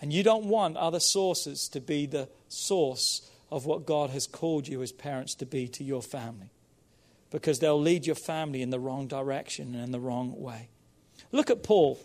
[0.00, 4.68] And you don't want other sources to be the source of what God has called
[4.68, 6.50] you as parents to be to your family.
[7.30, 10.68] Because they'll lead your family in the wrong direction and in the wrong way.
[11.32, 11.98] Look at Paul.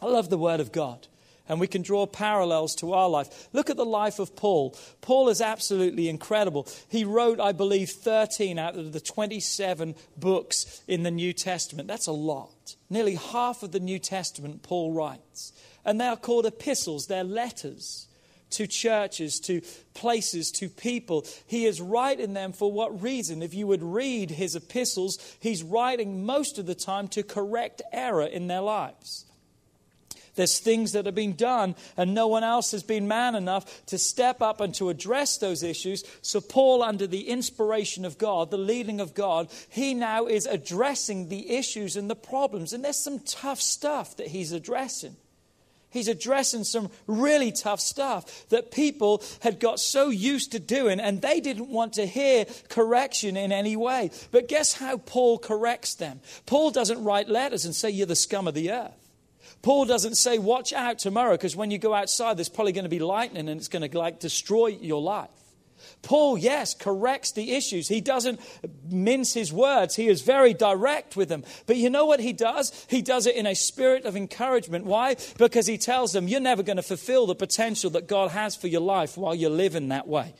[0.00, 1.06] I love the Word of God
[1.48, 3.48] and we can draw parallels to our life.
[3.52, 4.76] Look at the life of Paul.
[5.00, 6.66] Paul is absolutely incredible.
[6.88, 11.88] He wrote, I believe, 13 out of the 27 books in the New Testament.
[11.88, 12.76] That's a lot.
[12.88, 15.52] Nearly half of the New Testament Paul writes.
[15.84, 18.08] And they are called epistles, they're letters
[18.54, 19.60] to churches, to
[19.94, 21.26] places, to people.
[21.46, 23.42] He is writing them for what reason?
[23.42, 28.24] If you would read his epistles, he's writing most of the time to correct error
[28.24, 29.26] in their lives.
[30.34, 33.98] There's things that have been done, and no one else has been man enough to
[33.98, 36.04] step up and to address those issues.
[36.22, 41.28] So, Paul, under the inspiration of God, the leading of God, he now is addressing
[41.28, 42.72] the issues and the problems.
[42.72, 45.16] And there's some tough stuff that he's addressing.
[45.94, 51.22] He's addressing some really tough stuff that people had got so used to doing, and
[51.22, 54.10] they didn't want to hear correction in any way.
[54.32, 56.18] But guess how Paul corrects them?
[56.46, 59.03] Paul doesn't write letters and say, You're the scum of the earth.
[59.64, 62.90] Paul doesn't say, watch out tomorrow, because when you go outside, there's probably going to
[62.90, 65.30] be lightning and it's going to like destroy your life.
[66.02, 67.88] Paul, yes, corrects the issues.
[67.88, 68.40] He doesn't
[68.90, 69.96] mince his words.
[69.96, 71.44] He is very direct with them.
[71.64, 72.86] But you know what he does?
[72.90, 74.84] He does it in a spirit of encouragement.
[74.84, 75.16] Why?
[75.38, 78.68] Because he tells them, you're never going to fulfill the potential that God has for
[78.68, 80.34] your life while you're living that way.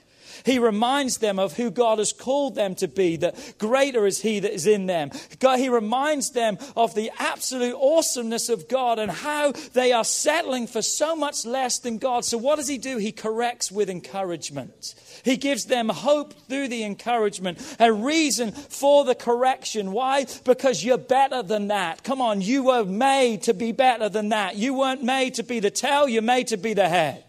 [0.44, 4.40] He reminds them of who God has called them to be, that greater is He
[4.40, 5.10] that is in them.
[5.38, 10.66] God, he reminds them of the absolute awesomeness of God and how they are settling
[10.66, 12.24] for so much less than God.
[12.24, 12.98] So, what does He do?
[12.98, 14.94] He corrects with encouragement.
[15.24, 19.92] He gives them hope through the encouragement, a reason for the correction.
[19.92, 20.26] Why?
[20.44, 22.02] Because you're better than that.
[22.04, 24.56] Come on, you were made to be better than that.
[24.56, 27.24] You weren't made to be the tail, you're made to be the head.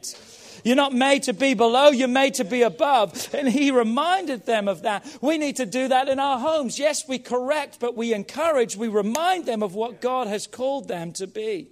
[0.65, 3.29] You're not made to be below, you're made to be above.
[3.35, 5.05] And he reminded them of that.
[5.21, 6.79] We need to do that in our homes.
[6.79, 11.13] Yes, we correct, but we encourage, we remind them of what God has called them
[11.13, 11.67] to be.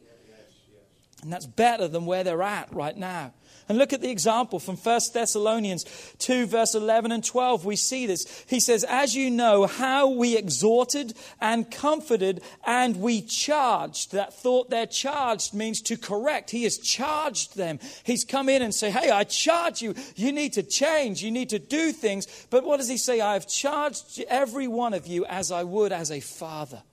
[1.23, 3.33] And that's better than where they're at right now.
[3.70, 5.86] And look at the example from 1 Thessalonians
[6.20, 7.64] 2, verse 11 and 12.
[7.64, 8.43] We see this.
[8.47, 14.11] He says, As you know, how we exhorted and comforted and we charged.
[14.11, 16.51] That thought there, charged, means to correct.
[16.51, 17.80] He has charged them.
[18.03, 19.95] He's come in and say, Hey, I charge you.
[20.16, 21.24] You need to change.
[21.24, 22.28] You need to do things.
[22.49, 23.22] But what does he say?
[23.22, 26.84] I have charged every one of you as I would as a father.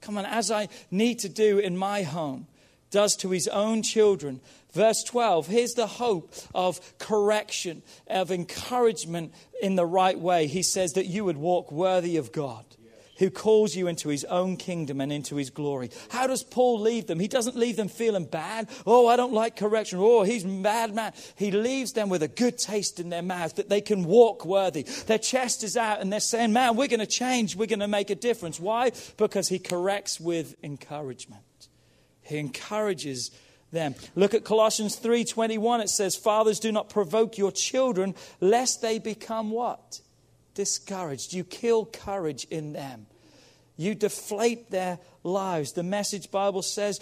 [0.00, 2.46] Come on, as I need to do in my home,
[2.90, 4.40] does to his own children
[4.72, 10.46] Verse 12, here's the hope of correction, of encouragement in the right way.
[10.46, 12.64] He says that you would walk worthy of God
[13.20, 15.90] who calls you into his own kingdom and into his glory.
[16.08, 17.20] How does Paul leave them?
[17.20, 18.70] He doesn't leave them feeling bad.
[18.86, 19.98] Oh, I don't like correction.
[20.00, 21.12] Oh, he's mad man.
[21.36, 24.84] He leaves them with a good taste in their mouth that they can walk worthy.
[24.84, 27.56] Their chest is out and they're saying, man, we're going to change.
[27.56, 28.58] We're going to make a difference.
[28.58, 28.92] Why?
[29.18, 31.68] Because he corrects with encouragement.
[32.22, 33.32] He encourages
[33.70, 33.94] them.
[34.14, 39.50] Look at Colossians 3:21 it says fathers do not provoke your children lest they become
[39.50, 40.00] what?
[40.54, 41.32] Discouraged.
[41.32, 43.06] You kill courage in them.
[43.76, 45.72] You deflate their lives.
[45.72, 47.00] The message Bible says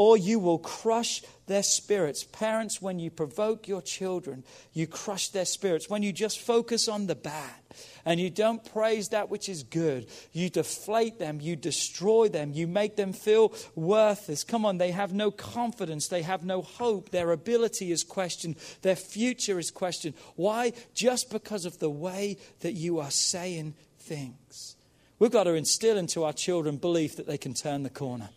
[0.00, 2.24] or you will crush their spirits.
[2.24, 4.42] Parents, when you provoke your children,
[4.72, 5.90] you crush their spirits.
[5.90, 7.60] When you just focus on the bad
[8.06, 12.66] and you don't praise that which is good, you deflate them, you destroy them, you
[12.66, 14.42] make them feel worthless.
[14.42, 18.96] Come on, they have no confidence, they have no hope, their ability is questioned, their
[18.96, 20.14] future is questioned.
[20.34, 20.72] Why?
[20.94, 24.76] Just because of the way that you are saying things.
[25.18, 28.30] We've got to instill into our children belief that they can turn the corner.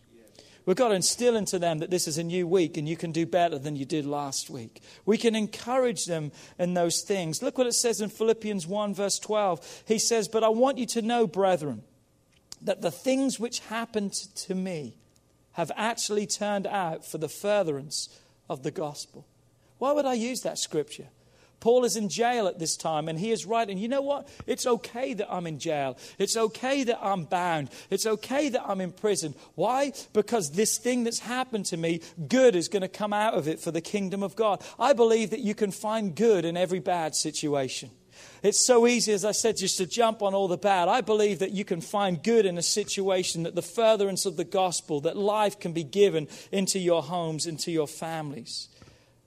[0.65, 3.11] We've got to instill into them that this is a new week and you can
[3.11, 4.81] do better than you did last week.
[5.05, 7.41] We can encourage them in those things.
[7.43, 9.83] Look what it says in Philippians 1, verse 12.
[9.87, 11.83] He says, But I want you to know, brethren,
[12.61, 14.95] that the things which happened to me
[15.53, 18.09] have actually turned out for the furtherance
[18.49, 19.27] of the gospel.
[19.79, 21.07] Why would I use that scripture?
[21.63, 24.27] Paul is in jail at this time, and he is writing, you know what?
[24.45, 25.97] It's okay that I'm in jail.
[26.19, 27.69] It's okay that I'm bound.
[27.89, 29.33] It's okay that I'm in prison.
[29.55, 29.93] Why?
[30.11, 33.61] Because this thing that's happened to me, good is going to come out of it
[33.61, 34.61] for the kingdom of God.
[34.77, 37.91] I believe that you can find good in every bad situation.
[38.41, 40.89] It's so easy, as I said, just to jump on all the bad.
[40.89, 44.43] I believe that you can find good in a situation, that the furtherance of the
[44.43, 48.67] gospel, that life can be given into your homes, into your families.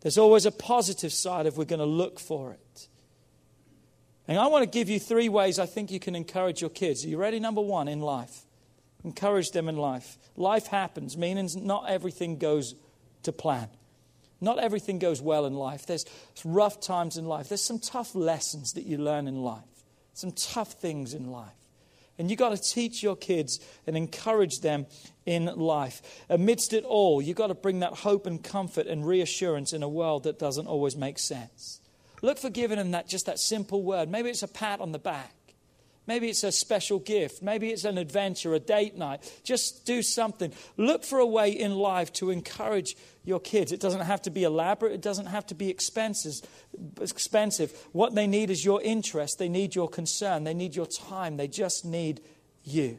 [0.06, 2.86] There's always a positive side if we're going to look for it.
[4.28, 7.04] And I want to give you three ways I think you can encourage your kids.
[7.04, 7.40] Are you ready?
[7.40, 8.42] Number one, in life.
[9.02, 10.16] Encourage them in life.
[10.36, 12.76] Life happens, meaning not everything goes
[13.24, 13.66] to plan.
[14.40, 15.86] Not everything goes well in life.
[15.86, 16.06] There's
[16.44, 17.48] rough times in life.
[17.48, 19.64] There's some tough lessons that you learn in life,
[20.14, 21.65] some tough things in life.
[22.18, 24.86] And you've got to teach your kids and encourage them
[25.26, 26.24] in life.
[26.28, 29.88] Amidst it all, you've got to bring that hope and comfort and reassurance in a
[29.88, 31.80] world that doesn't always make sense.
[32.22, 34.08] Look for giving them that just that simple word.
[34.08, 35.35] Maybe it's a pat on the back.
[36.06, 37.42] Maybe it's a special gift.
[37.42, 39.40] Maybe it's an adventure, a date night.
[39.42, 40.52] Just do something.
[40.76, 43.72] Look for a way in life to encourage your kids.
[43.72, 46.40] It doesn't have to be elaborate, it doesn't have to be expensive.
[47.00, 47.72] expensive.
[47.92, 51.48] What they need is your interest, they need your concern, they need your time, they
[51.48, 52.20] just need
[52.62, 52.98] you.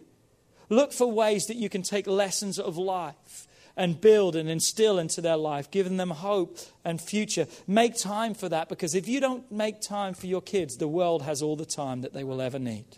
[0.70, 3.47] Look for ways that you can take lessons of life
[3.78, 7.48] and build and instill into their life, giving them hope and future.
[7.68, 11.22] Make time for that because if you don't make time for your kids, the world
[11.22, 12.98] has all the time that they will ever need.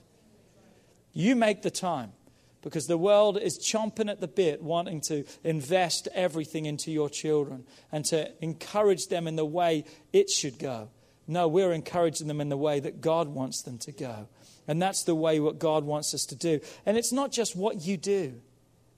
[1.13, 2.13] You make the time
[2.61, 7.65] because the world is chomping at the bit, wanting to invest everything into your children
[7.91, 10.89] and to encourage them in the way it should go.
[11.27, 14.27] No, we're encouraging them in the way that God wants them to go.
[14.67, 16.59] And that's the way what God wants us to do.
[16.85, 18.41] And it's not just what you do,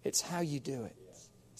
[0.03, 0.95] it's how you do it.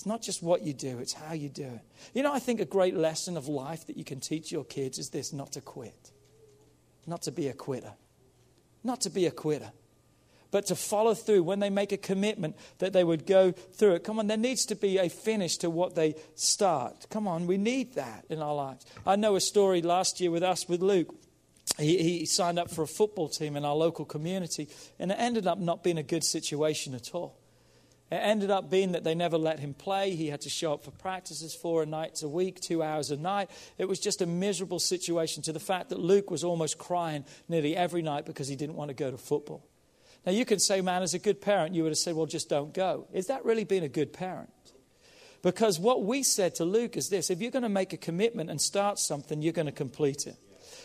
[0.01, 1.81] It's not just what you do, it's how you do it.
[2.15, 4.97] You know, I think a great lesson of life that you can teach your kids
[4.97, 6.09] is this not to quit,
[7.05, 7.93] not to be a quitter,
[8.83, 9.71] not to be a quitter
[10.49, 14.03] but to follow through when they make a commitment that they would go through it.
[14.03, 17.05] Come on, there needs to be a finish to what they start.
[17.09, 18.85] Come on, we need that in our lives.
[19.05, 21.15] I know a story last year with us with Luke.
[21.77, 24.67] he, he signed up for a football team in our local community,
[24.99, 27.40] and it ended up not being a good situation at all.
[28.11, 30.15] It ended up being that they never let him play.
[30.15, 33.49] He had to show up for practices four nights a week, two hours a night.
[33.77, 37.75] It was just a miserable situation to the fact that Luke was almost crying nearly
[37.75, 39.65] every night because he didn't want to go to football.
[40.25, 42.49] Now, you can say, man, as a good parent, you would have said, well, just
[42.49, 43.07] don't go.
[43.13, 44.51] Is that really being a good parent?
[45.41, 48.49] Because what we said to Luke is this if you're going to make a commitment
[48.49, 50.35] and start something, you're going to complete it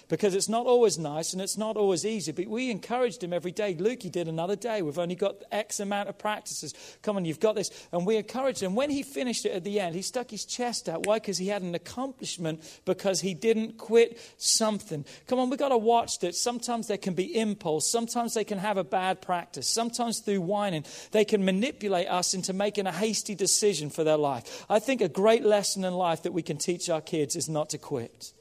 [0.08, 2.32] because it's not always nice and it's not always easy.
[2.32, 3.74] But we encouraged him every day.
[3.74, 4.82] Luke, you did another day.
[4.82, 6.74] We've only got X amount of practices.
[7.02, 7.70] Come on, you've got this.
[7.92, 8.74] And we encouraged him.
[8.74, 11.06] When he finished it at the end, he stuck his chest out.
[11.06, 11.16] Why?
[11.18, 15.04] Because he had an accomplishment because he didn't quit something.
[15.26, 16.34] Come on, we've got to watch that.
[16.34, 17.90] Sometimes there can be impulse.
[17.90, 19.68] Sometimes they can have a bad practice.
[19.68, 24.64] Sometimes through whining, they can manipulate us into making a hasty decision for their life.
[24.68, 27.70] I think a great lesson in life that we can teach our kids is not
[27.70, 28.32] to quit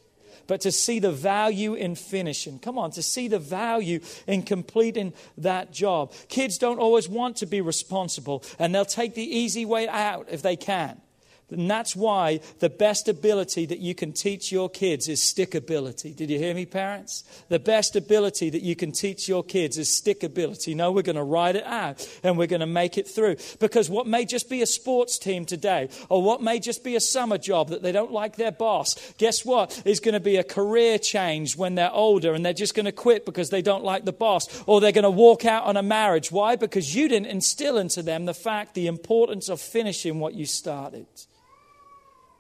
[0.48, 2.60] but to see the value in finishing.
[2.60, 6.14] Come on, to see the value in completing that job.
[6.30, 10.42] Kids don't always want to be responsible, and they'll take the easy way out if
[10.42, 11.02] they can.
[11.52, 16.16] And that's why the best ability that you can teach your kids is stickability.
[16.16, 17.24] Did you hear me, parents?
[17.50, 20.76] The best ability that you can teach your kids is stickability.
[20.76, 23.36] No, we're going to ride it out and we're going to make it through.
[23.60, 27.00] Because what may just be a sports team today, or what may just be a
[27.00, 29.84] summer job that they don't like their boss, guess what?
[29.86, 32.92] Is going to be a career change when they're older and they're just going to
[32.92, 35.84] quit because they don't like the boss, or they're going to walk out on a
[35.84, 36.32] marriage.
[36.32, 36.56] Why?
[36.56, 41.06] Because you didn't instill into them the fact, the importance of finishing what you started.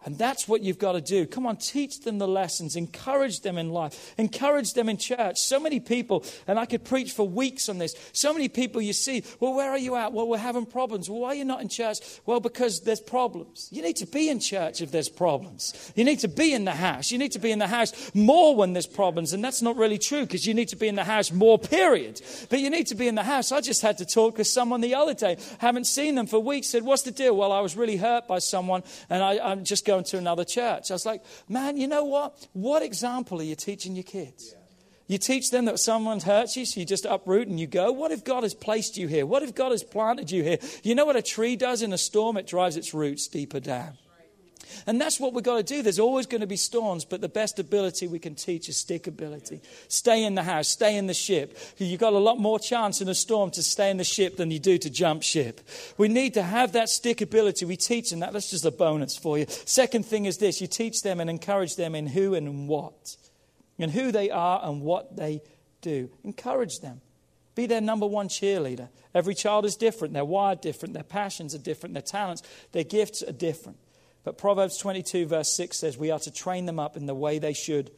[0.05, 1.25] And that's what you've got to do.
[1.25, 5.39] Come on, teach them the lessons, encourage them in life, encourage them in church.
[5.39, 7.95] So many people, and I could preach for weeks on this.
[8.13, 10.13] So many people you see, well, where are you at?
[10.13, 11.09] Well, we're having problems.
[11.09, 11.97] Well, why are you not in church?
[12.27, 13.67] Well, because there's problems.
[13.71, 15.91] You need to be in church if there's problems.
[15.95, 17.09] You need to be in the house.
[17.09, 19.33] You need to be in the house more when there's problems.
[19.33, 22.21] And that's not really true because you need to be in the house more, period.
[22.51, 23.51] But you need to be in the house.
[23.51, 26.67] I just had to talk with someone the other day, haven't seen them for weeks,
[26.67, 27.35] said, What's the deal?
[27.35, 30.43] Well, I was really hurt by someone, and I, I'm just going going to another
[30.43, 30.91] church.
[30.91, 32.47] I was like, man, you know what?
[32.53, 34.51] What example are you teaching your kids?
[34.51, 34.59] Yeah.
[35.07, 37.91] You teach them that someone hurts you, so you just uproot and you go.
[37.91, 39.25] What if God has placed you here?
[39.25, 40.57] What if God has planted you here?
[40.83, 42.37] You know what a tree does in a storm?
[42.37, 43.97] It drives its roots deeper down.
[44.87, 45.81] And that's what we've got to do.
[45.81, 49.07] There's always going to be storms, but the best ability we can teach is stick
[49.07, 49.61] ability.
[49.87, 51.57] Stay in the house, stay in the ship.
[51.77, 54.51] You've got a lot more chance in a storm to stay in the ship than
[54.51, 55.61] you do to jump ship.
[55.97, 57.65] We need to have that stick ability.
[57.65, 58.33] We teach them that.
[58.33, 59.45] That's just a bonus for you.
[59.47, 63.17] Second thing is this you teach them and encourage them in who and what,
[63.79, 65.41] and who they are and what they
[65.81, 66.09] do.
[66.23, 67.01] Encourage them.
[67.55, 68.89] Be their number one cheerleader.
[69.13, 70.13] Every child is different.
[70.13, 70.93] They're wired different.
[70.93, 71.93] Their passions are different.
[71.93, 73.77] Their talents, their gifts are different.
[74.25, 77.39] But Proverbs 22, verse 6 says, We are to train them up in the way
[77.39, 77.91] they should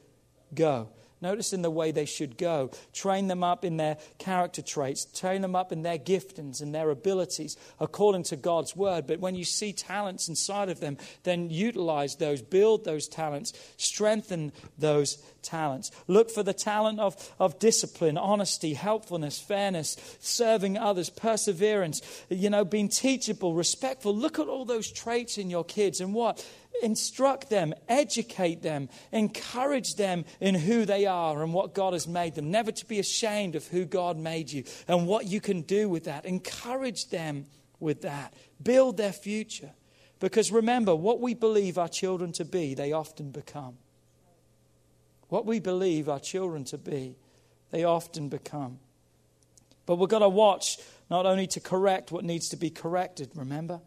[0.54, 0.90] go.
[1.20, 2.70] Notice in the way they should go.
[2.94, 5.06] Train them up in their character traits.
[5.06, 9.08] Train them up in their giftings and their abilities according to God's word.
[9.08, 14.52] But when you see talents inside of them, then utilize those, build those talents, strengthen
[14.78, 15.18] those
[15.48, 15.92] talents.
[16.08, 22.66] Look for the talent of, of discipline, honesty, helpfulness, fairness, serving others, perseverance, you know,
[22.66, 24.16] being teachable, respectful.
[24.16, 26.46] Look at all those traits in your kids and what?
[26.84, 32.36] instruct them, educate them, encourage them in who they are and what God has made
[32.36, 32.52] them.
[32.52, 36.04] Never to be ashamed of who God made you and what you can do with
[36.06, 36.26] that.
[36.26, 37.46] Encourage them
[37.80, 38.34] with that.
[38.62, 39.72] Build their future.
[40.20, 43.78] Because remember, what we believe our children to be, they often become.
[45.30, 47.16] What we believe our children to be,
[47.72, 48.80] they often become.
[49.86, 50.78] But we've got to watch
[51.10, 53.82] not only to correct what needs to be corrected, remember?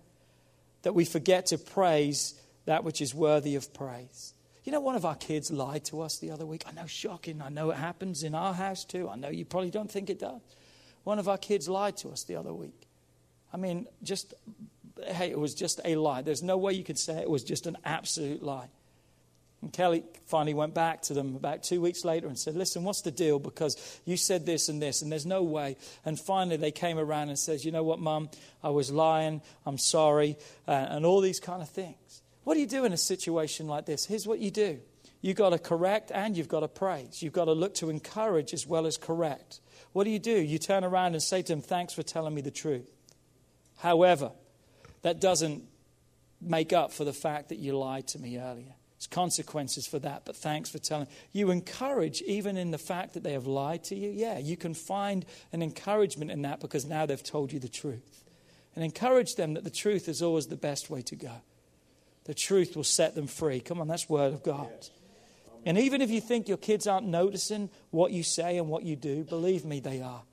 [0.82, 2.34] That we forget to praise
[2.66, 4.34] that which is worthy of praise.
[4.64, 6.64] You know, one of our kids lied to us the other week.
[6.66, 7.41] I know, shocking.
[7.43, 9.09] I know it happens in our house too.
[9.09, 10.41] I know you probably don't think it does.
[11.05, 12.86] One of our kids lied to us the other week.
[13.53, 14.34] I mean, just,
[15.05, 16.22] hey, it was just a lie.
[16.22, 18.68] There's no way you could say it, was just an absolute lie.
[19.62, 23.02] And Kelly finally went back to them about two weeks later and said, Listen, what's
[23.02, 23.38] the deal?
[23.38, 25.76] Because you said this and this, and there's no way.
[26.04, 28.30] And finally, they came around and says, You know what, Mum?
[28.62, 29.42] I was lying.
[29.66, 30.36] I'm sorry.
[30.66, 32.22] Uh, and all these kind of things.
[32.44, 34.06] What do you do in a situation like this?
[34.06, 34.80] Here's what you do
[35.20, 37.22] you've got to correct and you've got to praise.
[37.22, 39.61] You've got to look to encourage as well as correct.
[39.92, 40.32] What do you do?
[40.40, 42.90] You turn around and say to them, Thanks for telling me the truth.
[43.76, 44.32] However,
[45.02, 45.64] that doesn't
[46.40, 48.74] make up for the fact that you lied to me earlier.
[49.01, 51.07] There's consequences for that, but thanks for telling.
[51.32, 54.11] You encourage even in the fact that they have lied to you.
[54.11, 55.24] Yeah, you can find
[55.55, 58.24] an encouragement in that because now they've told you the truth.
[58.74, 61.32] And encourage them that the truth is always the best way to go.
[62.24, 63.61] The truth will set them free.
[63.61, 64.68] Come on, that's word of God.
[65.64, 68.96] And even if you think your kids aren't noticing what you say and what you
[68.96, 70.24] do, believe me, they are.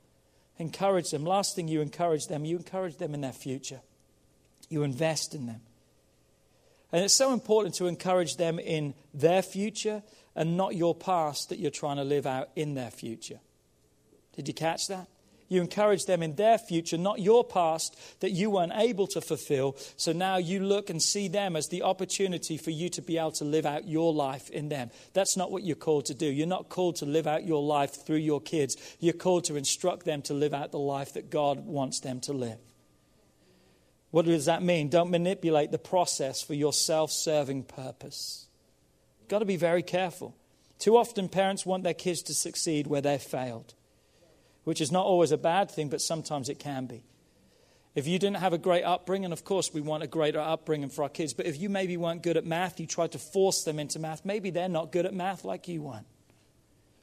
[0.58, 1.24] Encourage them.
[1.24, 3.80] Last thing you encourage them, you encourage them in their future.
[4.68, 5.62] You invest in them.
[6.92, 10.02] And it's so important to encourage them in their future
[10.34, 13.40] and not your past that you're trying to live out in their future.
[14.34, 15.08] Did you catch that?
[15.48, 19.76] You encourage them in their future, not your past that you weren't able to fulfill.
[19.96, 23.32] So now you look and see them as the opportunity for you to be able
[23.32, 24.90] to live out your life in them.
[25.14, 26.26] That's not what you're called to do.
[26.26, 28.76] You're not called to live out your life through your kids.
[29.00, 32.32] You're called to instruct them to live out the life that God wants them to
[32.34, 32.58] live.
[34.10, 34.88] What does that mean?
[34.88, 38.46] Don't manipulate the process for your self serving purpose.
[39.20, 40.34] You've got to be very careful.
[40.78, 43.74] Too often, parents want their kids to succeed where they've failed,
[44.64, 47.02] which is not always a bad thing, but sometimes it can be.
[47.94, 51.02] If you didn't have a great upbringing, of course, we want a greater upbringing for
[51.02, 51.34] our kids.
[51.34, 54.24] But if you maybe weren't good at math, you tried to force them into math,
[54.24, 56.06] maybe they're not good at math like you weren't.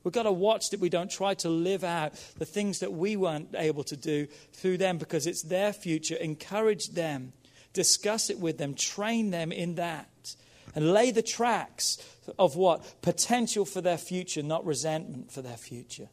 [0.05, 3.17] We've got to watch that we don't try to live out the things that we
[3.17, 6.15] weren't able to do through them because it's their future.
[6.15, 7.33] Encourage them,
[7.73, 10.35] discuss it with them, train them in that,
[10.75, 11.97] and lay the tracks
[12.37, 13.01] of what?
[13.01, 16.09] Potential for their future, not resentment for their future.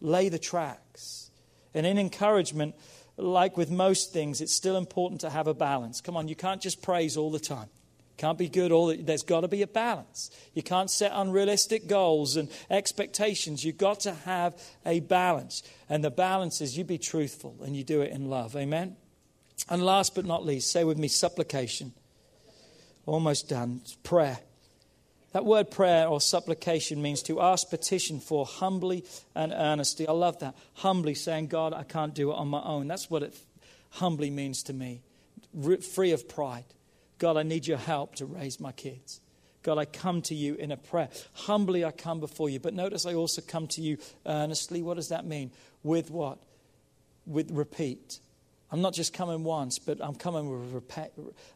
[0.00, 1.30] Lay the tracks.
[1.74, 2.74] And in encouragement,
[3.18, 6.00] like with most things, it's still important to have a balance.
[6.00, 7.68] Come on, you can't just praise all the time.
[8.16, 10.30] Can't be good all there's got to be a balance.
[10.54, 13.64] You can't set unrealistic goals and expectations.
[13.64, 14.54] You've got to have
[14.86, 15.62] a balance.
[15.88, 18.54] And the balance is you be truthful and you do it in love.
[18.54, 18.96] Amen.
[19.68, 21.92] And last but not least, say with me supplication.
[23.04, 23.80] Almost done.
[24.04, 24.38] Prayer.
[25.32, 29.04] That word prayer or supplication means to ask petition for humbly
[29.34, 30.06] and earnestly.
[30.06, 30.54] I love that.
[30.74, 32.86] Humbly saying, God, I can't do it on my own.
[32.86, 33.36] That's what it
[33.90, 35.02] humbly means to me.
[35.92, 36.64] Free of pride
[37.18, 39.20] God, I need your help to raise my kids.
[39.62, 41.08] God, I come to you in a prayer.
[41.32, 42.60] Humbly, I come before you.
[42.60, 43.96] But notice I also come to you
[44.26, 44.82] earnestly.
[44.82, 45.52] What does that mean?
[45.82, 46.38] With what?
[47.26, 48.18] With repeat.
[48.70, 51.10] I'm not just coming once, but I'm coming with repet.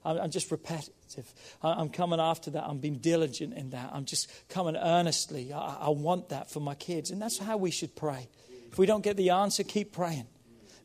[0.05, 1.35] I'm just repetitive.
[1.63, 2.65] I'm coming after that.
[2.65, 3.91] I'm being diligent in that.
[3.93, 5.53] I'm just coming earnestly.
[5.53, 7.11] I want that for my kids.
[7.11, 8.29] And that's how we should pray.
[8.71, 10.29] If we don't get the answer, keep praying.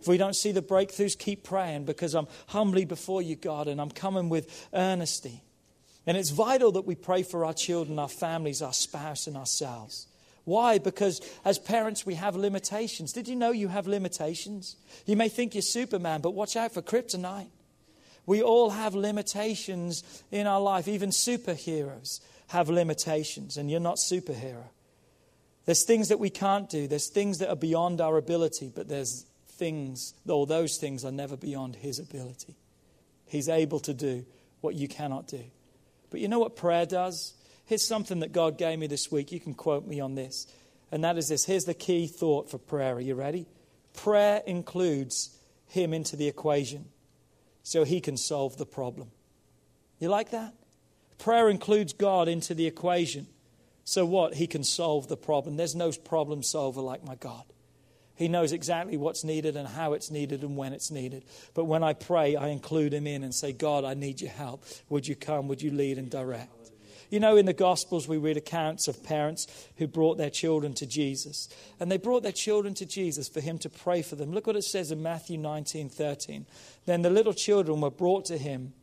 [0.04, 3.80] If we don't see the breakthroughs, keep praying because I'm humbly before you, God, and
[3.80, 5.42] I'm coming with earnesty.
[6.06, 10.08] And it's vital that we pray for our children, our families, our spouse, and ourselves.
[10.44, 10.78] Why?
[10.78, 13.14] Because as parents, we have limitations.
[13.14, 14.76] Did you know you have limitations?
[15.06, 17.48] You may think you're Superman, but watch out for kryptonite.
[18.26, 20.90] We all have limitations in our life.
[20.90, 24.66] Even superheroes have limitations, and you're not superhero.
[25.64, 26.90] There's things that we can't do.
[26.90, 29.26] There's things that are beyond our ability, but there's
[29.64, 32.58] things, though those things are never beyond His ability.
[33.26, 34.26] He's able to do
[34.60, 35.40] what you cannot do.
[36.10, 37.34] But you know what prayer does?
[37.64, 39.32] Here's something that God gave me this week.
[39.32, 40.48] You can quote me on this.
[40.92, 41.46] And that is this.
[41.46, 42.96] Here's the key thought for prayer.
[42.96, 43.46] Are you ready?
[43.94, 45.38] Prayer includes
[45.68, 46.90] Him into the equation
[47.64, 49.12] so He can solve the problem.
[49.98, 50.54] You like that?
[51.20, 53.28] Prayer includes God into the equation.
[53.86, 54.34] So what?
[54.34, 55.56] He can solve the problem.
[55.56, 57.46] There's no problem solver like my God.
[58.16, 61.26] He knows exactly what's needed and how it's needed and when it's needed.
[61.54, 64.64] But when I pray, I include him in and say, God, I need your help.
[64.90, 65.48] Would you come?
[65.48, 66.64] Would you lead and direct?
[67.10, 70.88] You know, in the Gospels, we read accounts of parents who brought their children to
[70.88, 71.48] Jesus.
[71.80, 74.32] And they brought their children to Jesus for him to pray for them.
[74.32, 76.46] Look what it says in Matthew 19 13.
[76.86, 78.74] Then the little children were brought to him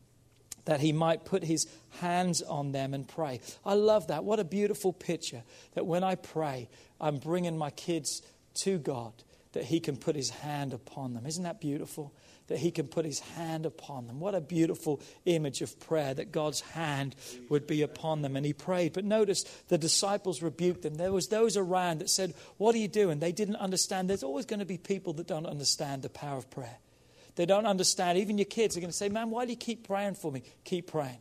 [0.65, 1.67] that he might put his
[2.01, 3.41] hands on them and pray.
[3.65, 4.23] I love that.
[4.23, 5.43] What a beautiful picture
[5.75, 6.69] that when I pray,
[7.01, 8.23] I'm bringing my kids
[8.63, 9.13] to God
[9.53, 11.27] that He can put His hand upon them.
[11.27, 12.15] Isn't that beautiful?
[12.47, 14.21] That He can put His hand upon them.
[14.21, 17.17] What a beautiful image of prayer that God's hand
[17.49, 18.37] would be upon them.
[18.37, 18.93] And He prayed.
[18.93, 20.95] But notice the disciples rebuked them.
[20.95, 23.19] There was those around that said, What are you doing?
[23.19, 24.09] They didn't understand.
[24.09, 26.79] There's always going to be people that don't understand the power of prayer.
[27.37, 28.19] They don't understand.
[28.19, 30.43] Even your kids are going to say, Man, why do you keep praying for me?
[30.65, 31.19] Keep praying.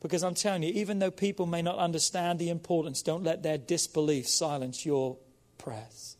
[0.00, 3.58] Because I'm telling you, even though people may not understand the importance, don't let their
[3.58, 5.16] disbelief silence your
[5.58, 6.17] prayers.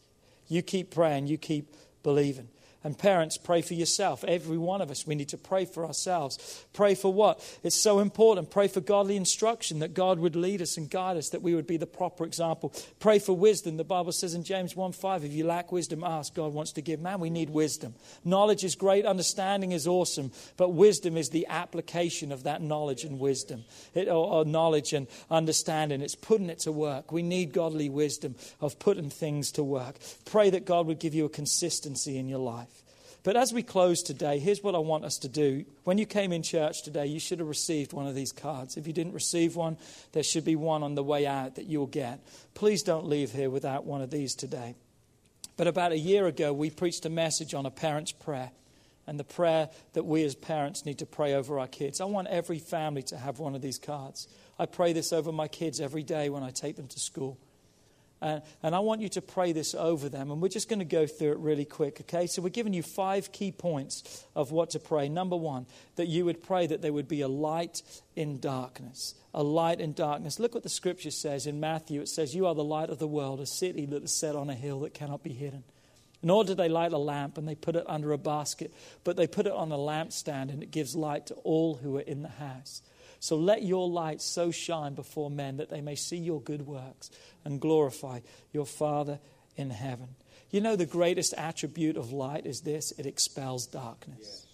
[0.49, 2.49] You keep praying, you keep believing.
[2.85, 4.23] And parents, pray for yourself.
[4.23, 6.65] Every one of us, we need to pray for ourselves.
[6.73, 7.41] Pray for what?
[7.65, 8.51] It's so important.
[8.51, 11.67] Pray for godly instruction, that God would lead us and guide us, that we would
[11.67, 12.73] be the proper example.
[13.01, 13.79] Pray for wisdom.
[13.79, 16.35] The Bible says in James 1 5, if you lack wisdom, ask.
[16.35, 17.01] God wants to give.
[17.01, 17.95] Man, we need wisdom.
[18.25, 23.19] Knowledge is great, understanding is awesome, but wisdom is the application of that knowledge and
[23.19, 26.01] wisdom, it, or, or knowledge and understanding.
[26.01, 27.11] It's putting it to work.
[27.11, 29.97] We need godly wisdom of putting things to work.
[30.27, 32.78] Pray that God would give you a consistency in your life.
[33.25, 35.65] But as we close today, here's what I want us to do.
[35.85, 38.77] When you came in church today, you should have received one of these cards.
[38.77, 39.77] If you didn't receive one,
[40.13, 42.21] there should be one on the way out that you'll get.
[42.55, 44.77] Please don't leave here without one of these today.
[45.57, 48.53] But about a year ago, we preached a message on a parent's prayer
[49.09, 52.01] and the prayer that we as parents need to pray over our kids.
[52.01, 54.29] I want every family to have one of these cards.
[54.59, 57.39] I pray this over my kids every day when I take them to school.
[58.21, 60.31] Uh, and I want you to pray this over them.
[60.31, 62.27] And we're just going to go through it really quick, okay?
[62.27, 65.09] So we're giving you five key points of what to pray.
[65.09, 65.67] Number one,
[65.97, 67.83] that you would pray that there would be a light
[68.17, 69.15] in darkness.
[69.35, 70.41] A light in darkness.
[70.41, 72.01] Look what the scripture says in Matthew.
[72.01, 74.51] It says, You are the light of the world, a city that is set on
[74.51, 75.63] a hill that cannot be hidden.
[76.23, 79.29] Nor do they light a lamp and they put it under a basket, but they
[79.29, 82.29] put it on a lampstand and it gives light to all who are in the
[82.29, 82.83] house.
[83.21, 87.11] So let your light so shine before men that they may see your good works
[87.45, 88.21] and glorify
[88.53, 89.19] your Father
[89.57, 90.09] in heaven.
[90.51, 94.21] You know, the greatest attribute of light is this it expels darkness.
[94.23, 94.45] Yes.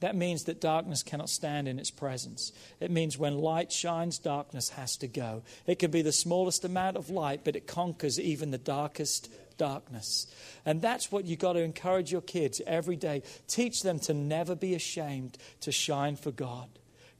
[0.00, 2.52] That means that darkness cannot stand in its presence.
[2.80, 5.42] It means when light shines, darkness has to go.
[5.66, 10.26] It can be the smallest amount of light, but it conquers even the darkest darkness.
[10.64, 13.22] And that's what you've got to encourage your kids every day.
[13.46, 16.70] Teach them to never be ashamed to shine for God.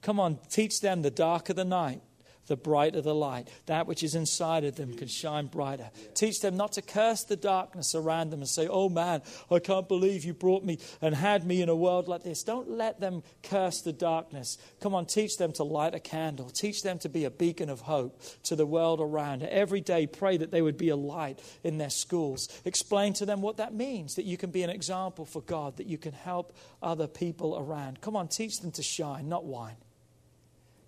[0.03, 2.01] Come on, teach them the darker the night,
[2.47, 3.49] the brighter the light.
[3.67, 5.91] That which is inside of them can shine brighter.
[6.15, 9.87] Teach them not to curse the darkness around them and say, Oh man, I can't
[9.87, 12.43] believe you brought me and had me in a world like this.
[12.43, 14.59] Don't let them curse the darkness.
[14.81, 16.51] Come on, teach them to light a candle.
[16.51, 19.43] Teach them to be a beacon of hope to the world around.
[19.43, 22.49] Every day, pray that they would be a light in their schools.
[22.65, 25.87] Explain to them what that means, that you can be an example for God, that
[25.87, 28.01] you can help other people around.
[28.01, 29.77] Come on, teach them to shine, not whine.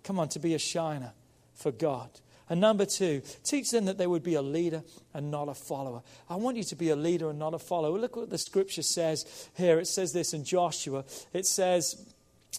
[0.03, 1.13] Come on, to be a shiner
[1.55, 2.09] for God.
[2.49, 4.83] And number two, teach them that they would be a leader
[5.13, 6.01] and not a follower.
[6.29, 7.97] I want you to be a leader and not a follower.
[7.97, 9.79] Look what the scripture says here.
[9.79, 11.05] It says this in Joshua.
[11.31, 12.05] It says,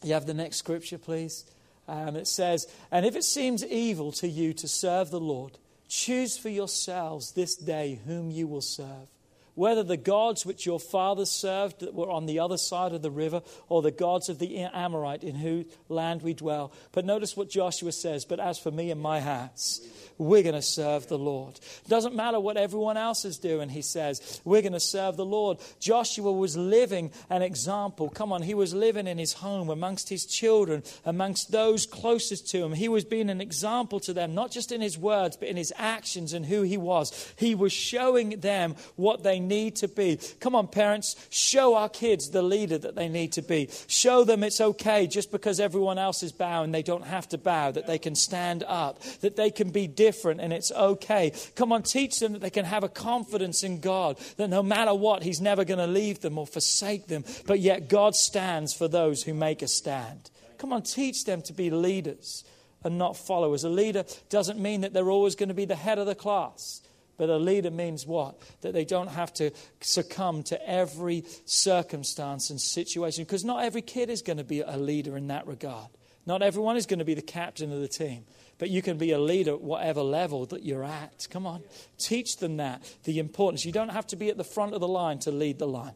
[0.02, 1.44] you have the next scripture, please?
[1.86, 6.38] Um, it says, And if it seems evil to you to serve the Lord, choose
[6.38, 9.08] for yourselves this day whom you will serve
[9.54, 13.10] whether the gods which your fathers served that were on the other side of the
[13.10, 16.72] river, or the gods of the Amorite in whose land we dwell.
[16.92, 19.80] But notice what Joshua says, but as for me and my house,
[20.16, 21.58] we're going to serve the Lord.
[21.88, 25.58] Doesn't matter what everyone else is doing, he says, we're going to serve the Lord.
[25.80, 28.08] Joshua was living an example.
[28.08, 32.64] Come on, he was living in his home amongst his children, amongst those closest to
[32.64, 32.72] him.
[32.72, 35.72] He was being an example to them, not just in his words, but in his
[35.76, 37.32] actions and who he was.
[37.36, 40.18] He was showing them what they need to be.
[40.40, 43.68] Come on, parents, show our kids the leader that they need to be.
[43.86, 47.70] Show them it's okay just because everyone else is bowing, they don't have to bow,
[47.70, 51.32] that they can stand up, that they can be different and it's okay.
[51.54, 54.94] Come on, teach them that they can have a confidence in God, that no matter
[54.94, 58.88] what, He's never going to leave them or forsake them, but yet God stands for
[58.88, 60.30] those who make a stand.
[60.58, 62.44] Come on, teach them to be leaders
[62.84, 63.64] and not followers.
[63.64, 66.82] A leader doesn't mean that they're always going to be the head of the class.
[67.16, 68.40] But a leader means what?
[68.62, 73.24] That they don't have to succumb to every circumstance and situation.
[73.24, 75.88] Because not every kid is going to be a leader in that regard.
[76.26, 78.24] Not everyone is going to be the captain of the team.
[78.58, 81.26] But you can be a leader at whatever level that you're at.
[81.30, 81.62] Come on.
[81.98, 83.64] Teach them that, the importance.
[83.64, 85.94] You don't have to be at the front of the line to lead the line.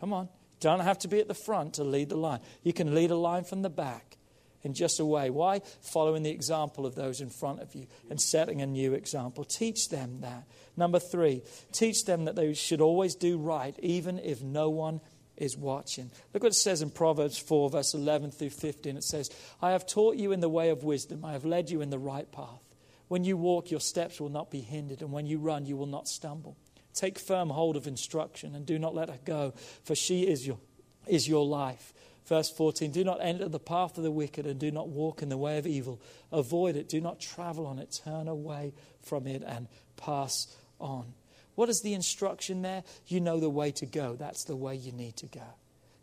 [0.00, 0.28] Come on.
[0.60, 2.40] Don't have to be at the front to lead the line.
[2.62, 4.16] You can lead a line from the back
[4.64, 5.30] in just a way.
[5.30, 5.60] Why?
[5.82, 9.44] Following the example of those in front of you and setting a new example.
[9.44, 10.44] Teach them that.
[10.76, 15.00] Number three, teach them that they should always do right, even if no one
[15.36, 16.10] is watching.
[16.32, 18.96] Look what it says in Proverbs 4, verse 11 through 15.
[18.96, 21.80] It says, I have taught you in the way of wisdom, I have led you
[21.80, 22.60] in the right path.
[23.08, 25.86] When you walk, your steps will not be hindered, and when you run, you will
[25.86, 26.56] not stumble.
[26.94, 29.52] Take firm hold of instruction and do not let her go,
[29.84, 30.58] for she is your,
[31.06, 31.92] is your life.
[32.26, 35.28] Verse 14 Do not enter the path of the wicked and do not walk in
[35.28, 36.00] the way of evil.
[36.32, 36.88] Avoid it.
[36.88, 38.00] Do not travel on it.
[38.04, 38.72] Turn away
[39.02, 40.46] from it and pass
[40.80, 41.12] on.
[41.54, 42.82] What is the instruction there?
[43.06, 44.16] You know the way to go.
[44.16, 45.42] That's the way you need to go.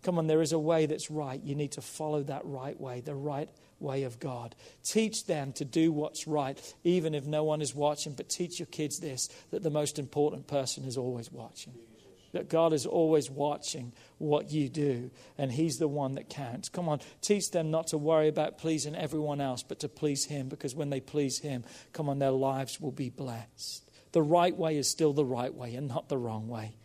[0.04, 1.40] Come on, there is a way that's right.
[1.44, 3.50] You need to follow that right way, the right
[3.80, 4.56] way of God.
[4.84, 8.14] Teach them to do what's right, even if no one is watching.
[8.14, 11.74] But teach your kids this that the most important person is always watching
[12.34, 16.70] that God is always watching what you do, and He's the one that counts.
[16.70, 20.50] Come on, teach them not to worry about pleasing everyone else, but to please Him,
[20.50, 21.64] because when they please Him,
[21.94, 23.90] come on, their lives will be blessed.
[24.12, 26.76] The right way is still the right way and not the wrong way.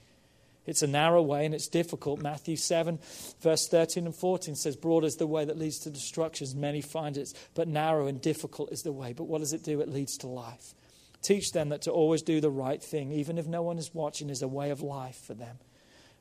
[0.66, 2.20] It's a narrow way and it's difficult.
[2.20, 2.98] Matthew 7,
[3.40, 7.16] verse 13 and 14 says, Broad is the way that leads to destruction, many find
[7.16, 9.12] it, but narrow and difficult is the way.
[9.12, 9.80] But what does it do?
[9.80, 10.74] It leads to life.
[11.26, 14.30] Teach them that to always do the right thing, even if no one is watching,
[14.30, 15.58] is a way of life for them.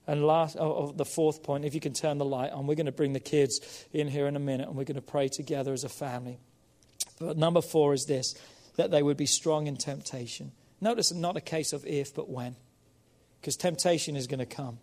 [0.08, 2.74] And last, oh, oh, the fourth point, if you can turn the light on, we're
[2.74, 5.28] going to bring the kids in here in a minute and we're going to pray
[5.28, 6.39] together as a family.
[7.20, 8.34] But number four is this
[8.78, 10.51] that they would be strong in temptation.
[10.82, 12.56] Notice it's not a case of if, but when,
[13.39, 14.80] because temptation is going to come.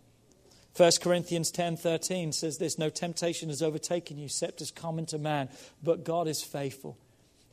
[0.77, 5.49] 1 Corinthians 10:13 says this, no temptation has overtaken you except as common to man,
[5.83, 6.97] but God is faithful.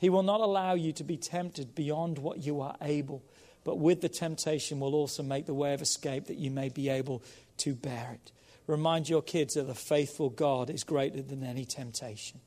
[0.01, 3.23] He will not allow you to be tempted beyond what you are able,
[3.65, 6.89] but with the temptation will also make the way of escape that you may be
[6.89, 7.23] able
[7.59, 8.33] to bear it.
[8.67, 12.41] Remind your kids that the faithful God is greater than any temptation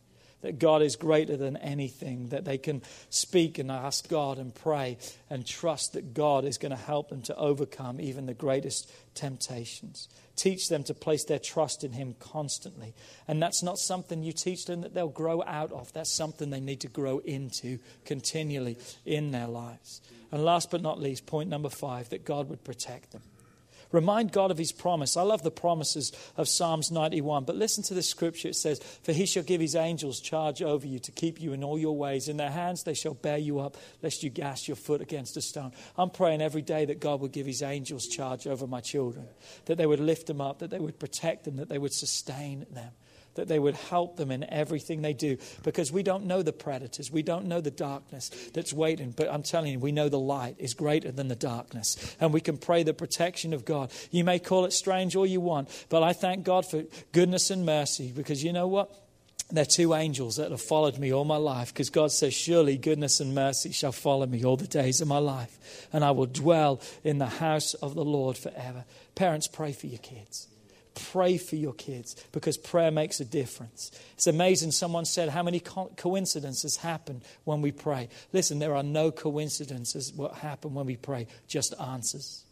[0.43, 4.97] that God is greater than anything, that they can speak and ask God and pray
[5.29, 10.09] and trust that God is going to help them to overcome even the greatest temptations.
[10.35, 12.93] Teach them to place their trust in Him constantly.
[13.27, 16.59] And that's not something you teach them that they'll grow out of, that's something they
[16.59, 20.01] need to grow into continually in their lives.
[20.31, 23.21] And last but not least, point number five, that God would protect them.
[23.93, 25.15] Remind God of his promise.
[25.15, 27.45] I love the promises of Psalms 91.
[27.45, 28.49] But listen to the scripture.
[28.49, 31.63] It says, For he shall give his angels charge over you to keep you in
[31.63, 32.27] all your ways.
[32.27, 35.41] In their hands they shall bear you up, lest you gash your foot against a
[35.41, 35.71] stone.
[35.95, 39.27] I'm praying every day that God would give his angels charge over my children,
[39.65, 42.65] that they would lift them up, that they would protect them, that they would sustain
[42.71, 42.91] them
[43.35, 47.11] that they would help them in everything they do because we don't know the predators.
[47.11, 49.11] We don't know the darkness that's waiting.
[49.15, 52.15] But I'm telling you, we know the light is greater than the darkness.
[52.19, 53.91] And we can pray the protection of God.
[54.11, 57.65] You may call it strange all you want, but I thank God for goodness and
[57.65, 58.99] mercy because you know what?
[59.51, 63.19] They're two angels that have followed me all my life because God says, Surely goodness
[63.19, 66.81] and mercy shall follow me all the days of my life, and I will dwell
[67.03, 68.85] in the house of the Lord forever.
[69.15, 70.47] Parents, pray for your kids.
[70.95, 73.91] Pray for your kids because prayer makes a difference.
[74.13, 74.71] It's amazing.
[74.71, 78.09] Someone said, How many co- coincidences happen when we pray?
[78.31, 82.43] Listen, there are no coincidences what happen when we pray, just answers.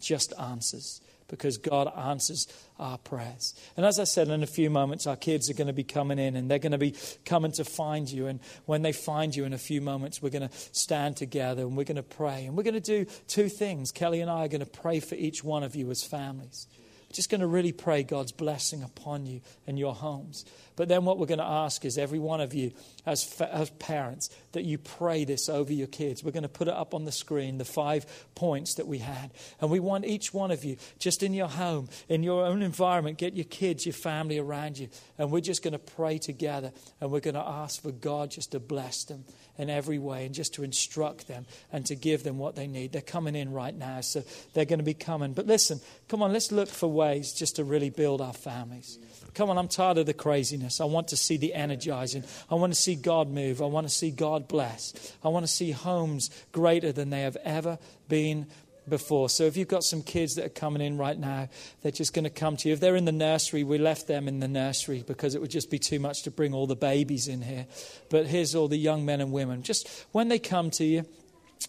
[0.00, 1.00] Just answers
[1.30, 2.48] because God answers
[2.78, 3.54] our prayers.
[3.76, 6.18] And as I said, in a few moments, our kids are going to be coming
[6.18, 8.26] in and they're going to be coming to find you.
[8.26, 11.76] And when they find you in a few moments, we're going to stand together and
[11.76, 12.46] we're going to pray.
[12.46, 13.92] And we're going to do two things.
[13.92, 16.66] Kelly and I are going to pray for each one of you as families
[17.12, 20.44] just going to really pray God's blessing upon you and your homes.
[20.76, 22.72] But then what we're going to ask is every one of you,
[23.04, 26.22] as, as parents, that you pray this over your kids.
[26.22, 29.32] We're going to put it up on the screen, the five points that we had.
[29.60, 33.18] And we want each one of you, just in your home, in your own environment,
[33.18, 34.88] get your kids, your family around you.
[35.18, 36.72] And we're just going to pray together.
[37.00, 39.24] And we're going to ask for God just to bless them
[39.60, 42.92] in every way and just to instruct them and to give them what they need.
[42.92, 45.32] They're coming in right now, so they're going to be coming.
[45.32, 48.98] But listen, come on, let's look for ways just to really build our families.
[49.34, 50.80] Come on, I'm tired of the craziness.
[50.80, 52.24] I want to see the energizing.
[52.50, 53.62] I want to see God move.
[53.62, 55.14] I want to see God bless.
[55.22, 58.46] I want to see homes greater than they have ever been
[58.88, 59.28] before.
[59.28, 61.48] So if you've got some kids that are coming in right now,
[61.82, 62.74] they're just going to come to you.
[62.74, 65.70] If they're in the nursery, we left them in the nursery because it would just
[65.70, 67.66] be too much to bring all the babies in here.
[68.08, 69.62] But here's all the young men and women.
[69.62, 71.06] Just when they come to you,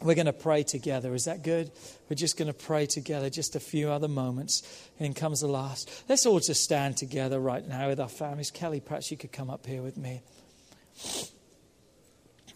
[0.01, 1.14] we're going to pray together.
[1.14, 1.70] Is that good?
[2.09, 4.64] We're just going to pray together just a few other moments.
[4.99, 6.03] And comes the last.
[6.07, 8.51] Let's all just stand together right now with our families.
[8.51, 10.22] Kelly, perhaps you could come up here with me.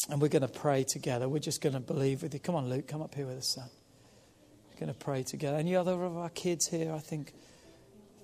[0.10, 1.28] And we're going to pray together.
[1.28, 2.40] We're just going to believe with you.
[2.40, 3.70] Come on, Luke, come up here with us, son.
[4.80, 5.58] Going to pray together.
[5.58, 6.92] Any other of our kids here?
[6.94, 7.34] I think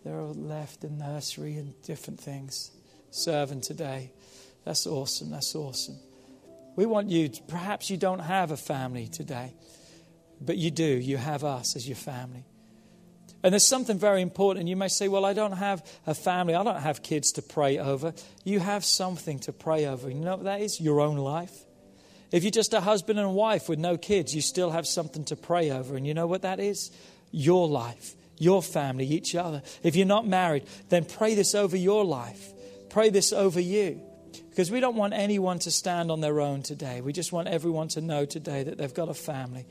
[0.03, 2.71] they're all left in nursery and different things,
[3.09, 4.11] serving today.
[4.65, 5.31] That's awesome.
[5.31, 5.97] That's awesome.
[6.75, 9.53] We want you, to, perhaps you don't have a family today,
[10.41, 10.83] but you do.
[10.83, 12.45] You have us as your family.
[13.43, 14.67] And there's something very important.
[14.67, 16.53] You may say, Well, I don't have a family.
[16.53, 18.13] I don't have kids to pray over.
[18.43, 20.09] You have something to pray over.
[20.09, 20.79] You know what that is?
[20.79, 21.65] Your own life.
[22.31, 25.35] If you're just a husband and wife with no kids, you still have something to
[25.35, 25.97] pray over.
[25.97, 26.91] And you know what that is?
[27.31, 29.61] Your life, your family, each other.
[29.83, 32.51] If you're not married, then pray this over your life.
[32.89, 34.01] Pray this over you.
[34.49, 37.01] Because we don't want anyone to stand on their own today.
[37.01, 39.65] We just want everyone to know today that they've got a family.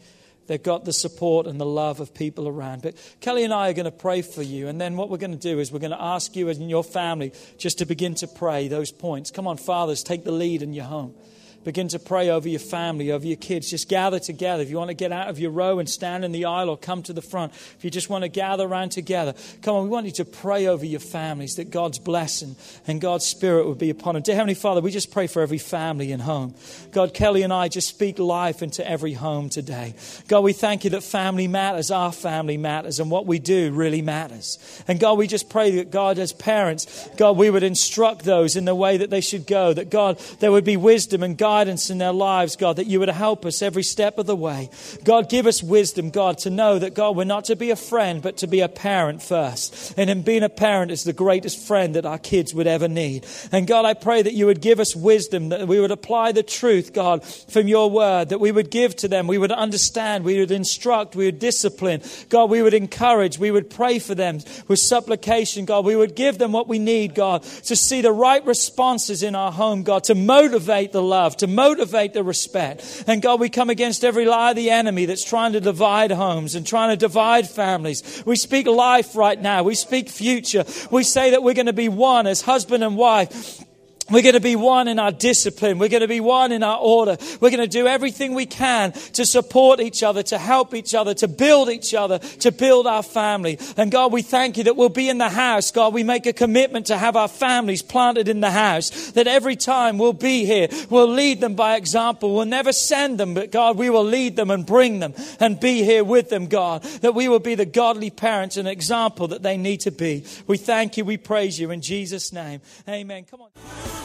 [0.47, 2.83] They've got the support and the love of people around.
[2.83, 4.69] But Kelly and I are going to pray for you.
[4.69, 6.83] And then what we're going to do is we're going to ask you and your
[6.83, 9.31] family just to begin to pray those points.
[9.31, 11.15] Come on, fathers, take the lead in your home.
[11.63, 13.69] Begin to pray over your family, over your kids.
[13.69, 14.63] Just gather together.
[14.63, 16.79] If you want to get out of your row and stand in the aisle or
[16.79, 19.91] come to the front, if you just want to gather around together, come on, we
[19.91, 22.57] want you to pray over your families that God's blessing
[22.87, 24.23] and God's Spirit would be upon them.
[24.23, 26.55] Dear Heavenly Father, we just pray for every family and home.
[26.93, 29.95] God, Kelly and I just speak life into every home today.
[30.29, 34.01] God, we thank you that family matters, our family matters, and what we do really
[34.01, 34.59] matters.
[34.89, 38.65] And God, we just pray that God, as parents, God, we would instruct those in
[38.65, 41.91] the way that they should go, that God, there would be wisdom and God guidance
[41.91, 44.71] in their lives, God, that you would help us every step of the way.
[45.03, 48.23] God, give us wisdom, God, to know that, God, we're not to be a friend,
[48.23, 49.93] but to be a parent first.
[49.97, 53.27] And in being a parent is the greatest friend that our kids would ever need.
[53.51, 56.45] And God, I pray that you would give us wisdom, that we would apply the
[56.45, 60.39] truth, God, from your word, that we would give to them, we would understand, we
[60.39, 62.01] would instruct, we would discipline.
[62.29, 64.39] God, we would encourage, we would pray for them
[64.69, 65.85] with supplication, God.
[65.85, 69.51] We would give them what we need, God, to see the right responses in our
[69.51, 73.05] home, God, to motivate the love, to motivate the respect.
[73.07, 76.55] And God, we come against every lie of the enemy that's trying to divide homes
[76.55, 78.23] and trying to divide families.
[78.25, 79.63] We speak life right now.
[79.63, 80.65] We speak future.
[80.91, 83.65] We say that we're going to be one as husband and wife.
[84.11, 85.79] We're going to be one in our discipline.
[85.79, 87.17] We're going to be one in our order.
[87.41, 91.15] We're going to do everything we can to support each other, to help each other,
[91.15, 93.59] to build each other, to build our family.
[93.77, 95.71] And God, we thank you that we'll be in the house.
[95.71, 99.11] God, we make a commitment to have our families planted in the house.
[99.13, 102.35] That every time we'll be here, we'll lead them by example.
[102.35, 105.85] We'll never send them, but God, we will lead them and bring them and be
[105.85, 106.83] here with them, God.
[107.03, 110.25] That we will be the godly parents and example that they need to be.
[110.47, 111.05] We thank you.
[111.05, 112.61] We praise you in Jesus' name.
[112.89, 113.25] Amen.
[113.25, 114.00] Come on.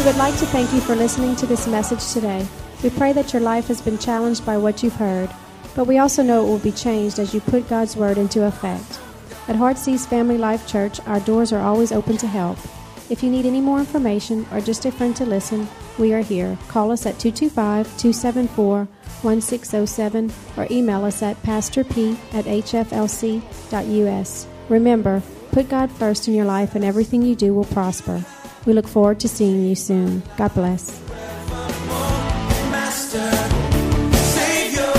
[0.00, 2.46] We would like to thank you for listening to this message today.
[2.82, 5.30] We pray that your life has been challenged by what you've heard,
[5.74, 8.98] but we also know it will be changed as you put God's Word into effect.
[9.46, 12.56] At Heartsease Family Life Church, our doors are always open to help.
[13.10, 15.66] If you need any more information or just a friend to listen,
[15.98, 16.56] we are here.
[16.68, 18.86] Call us at 225 274
[19.22, 21.90] 1607 or email us at pastorp
[22.32, 22.86] at hflc.us.
[24.68, 28.24] Remember, put God first in your life and everything you do will prosper.
[28.64, 30.22] We look forward to seeing you soon.
[30.36, 31.00] God bless.
[32.70, 33.32] Master,
[34.16, 34.92] Savior,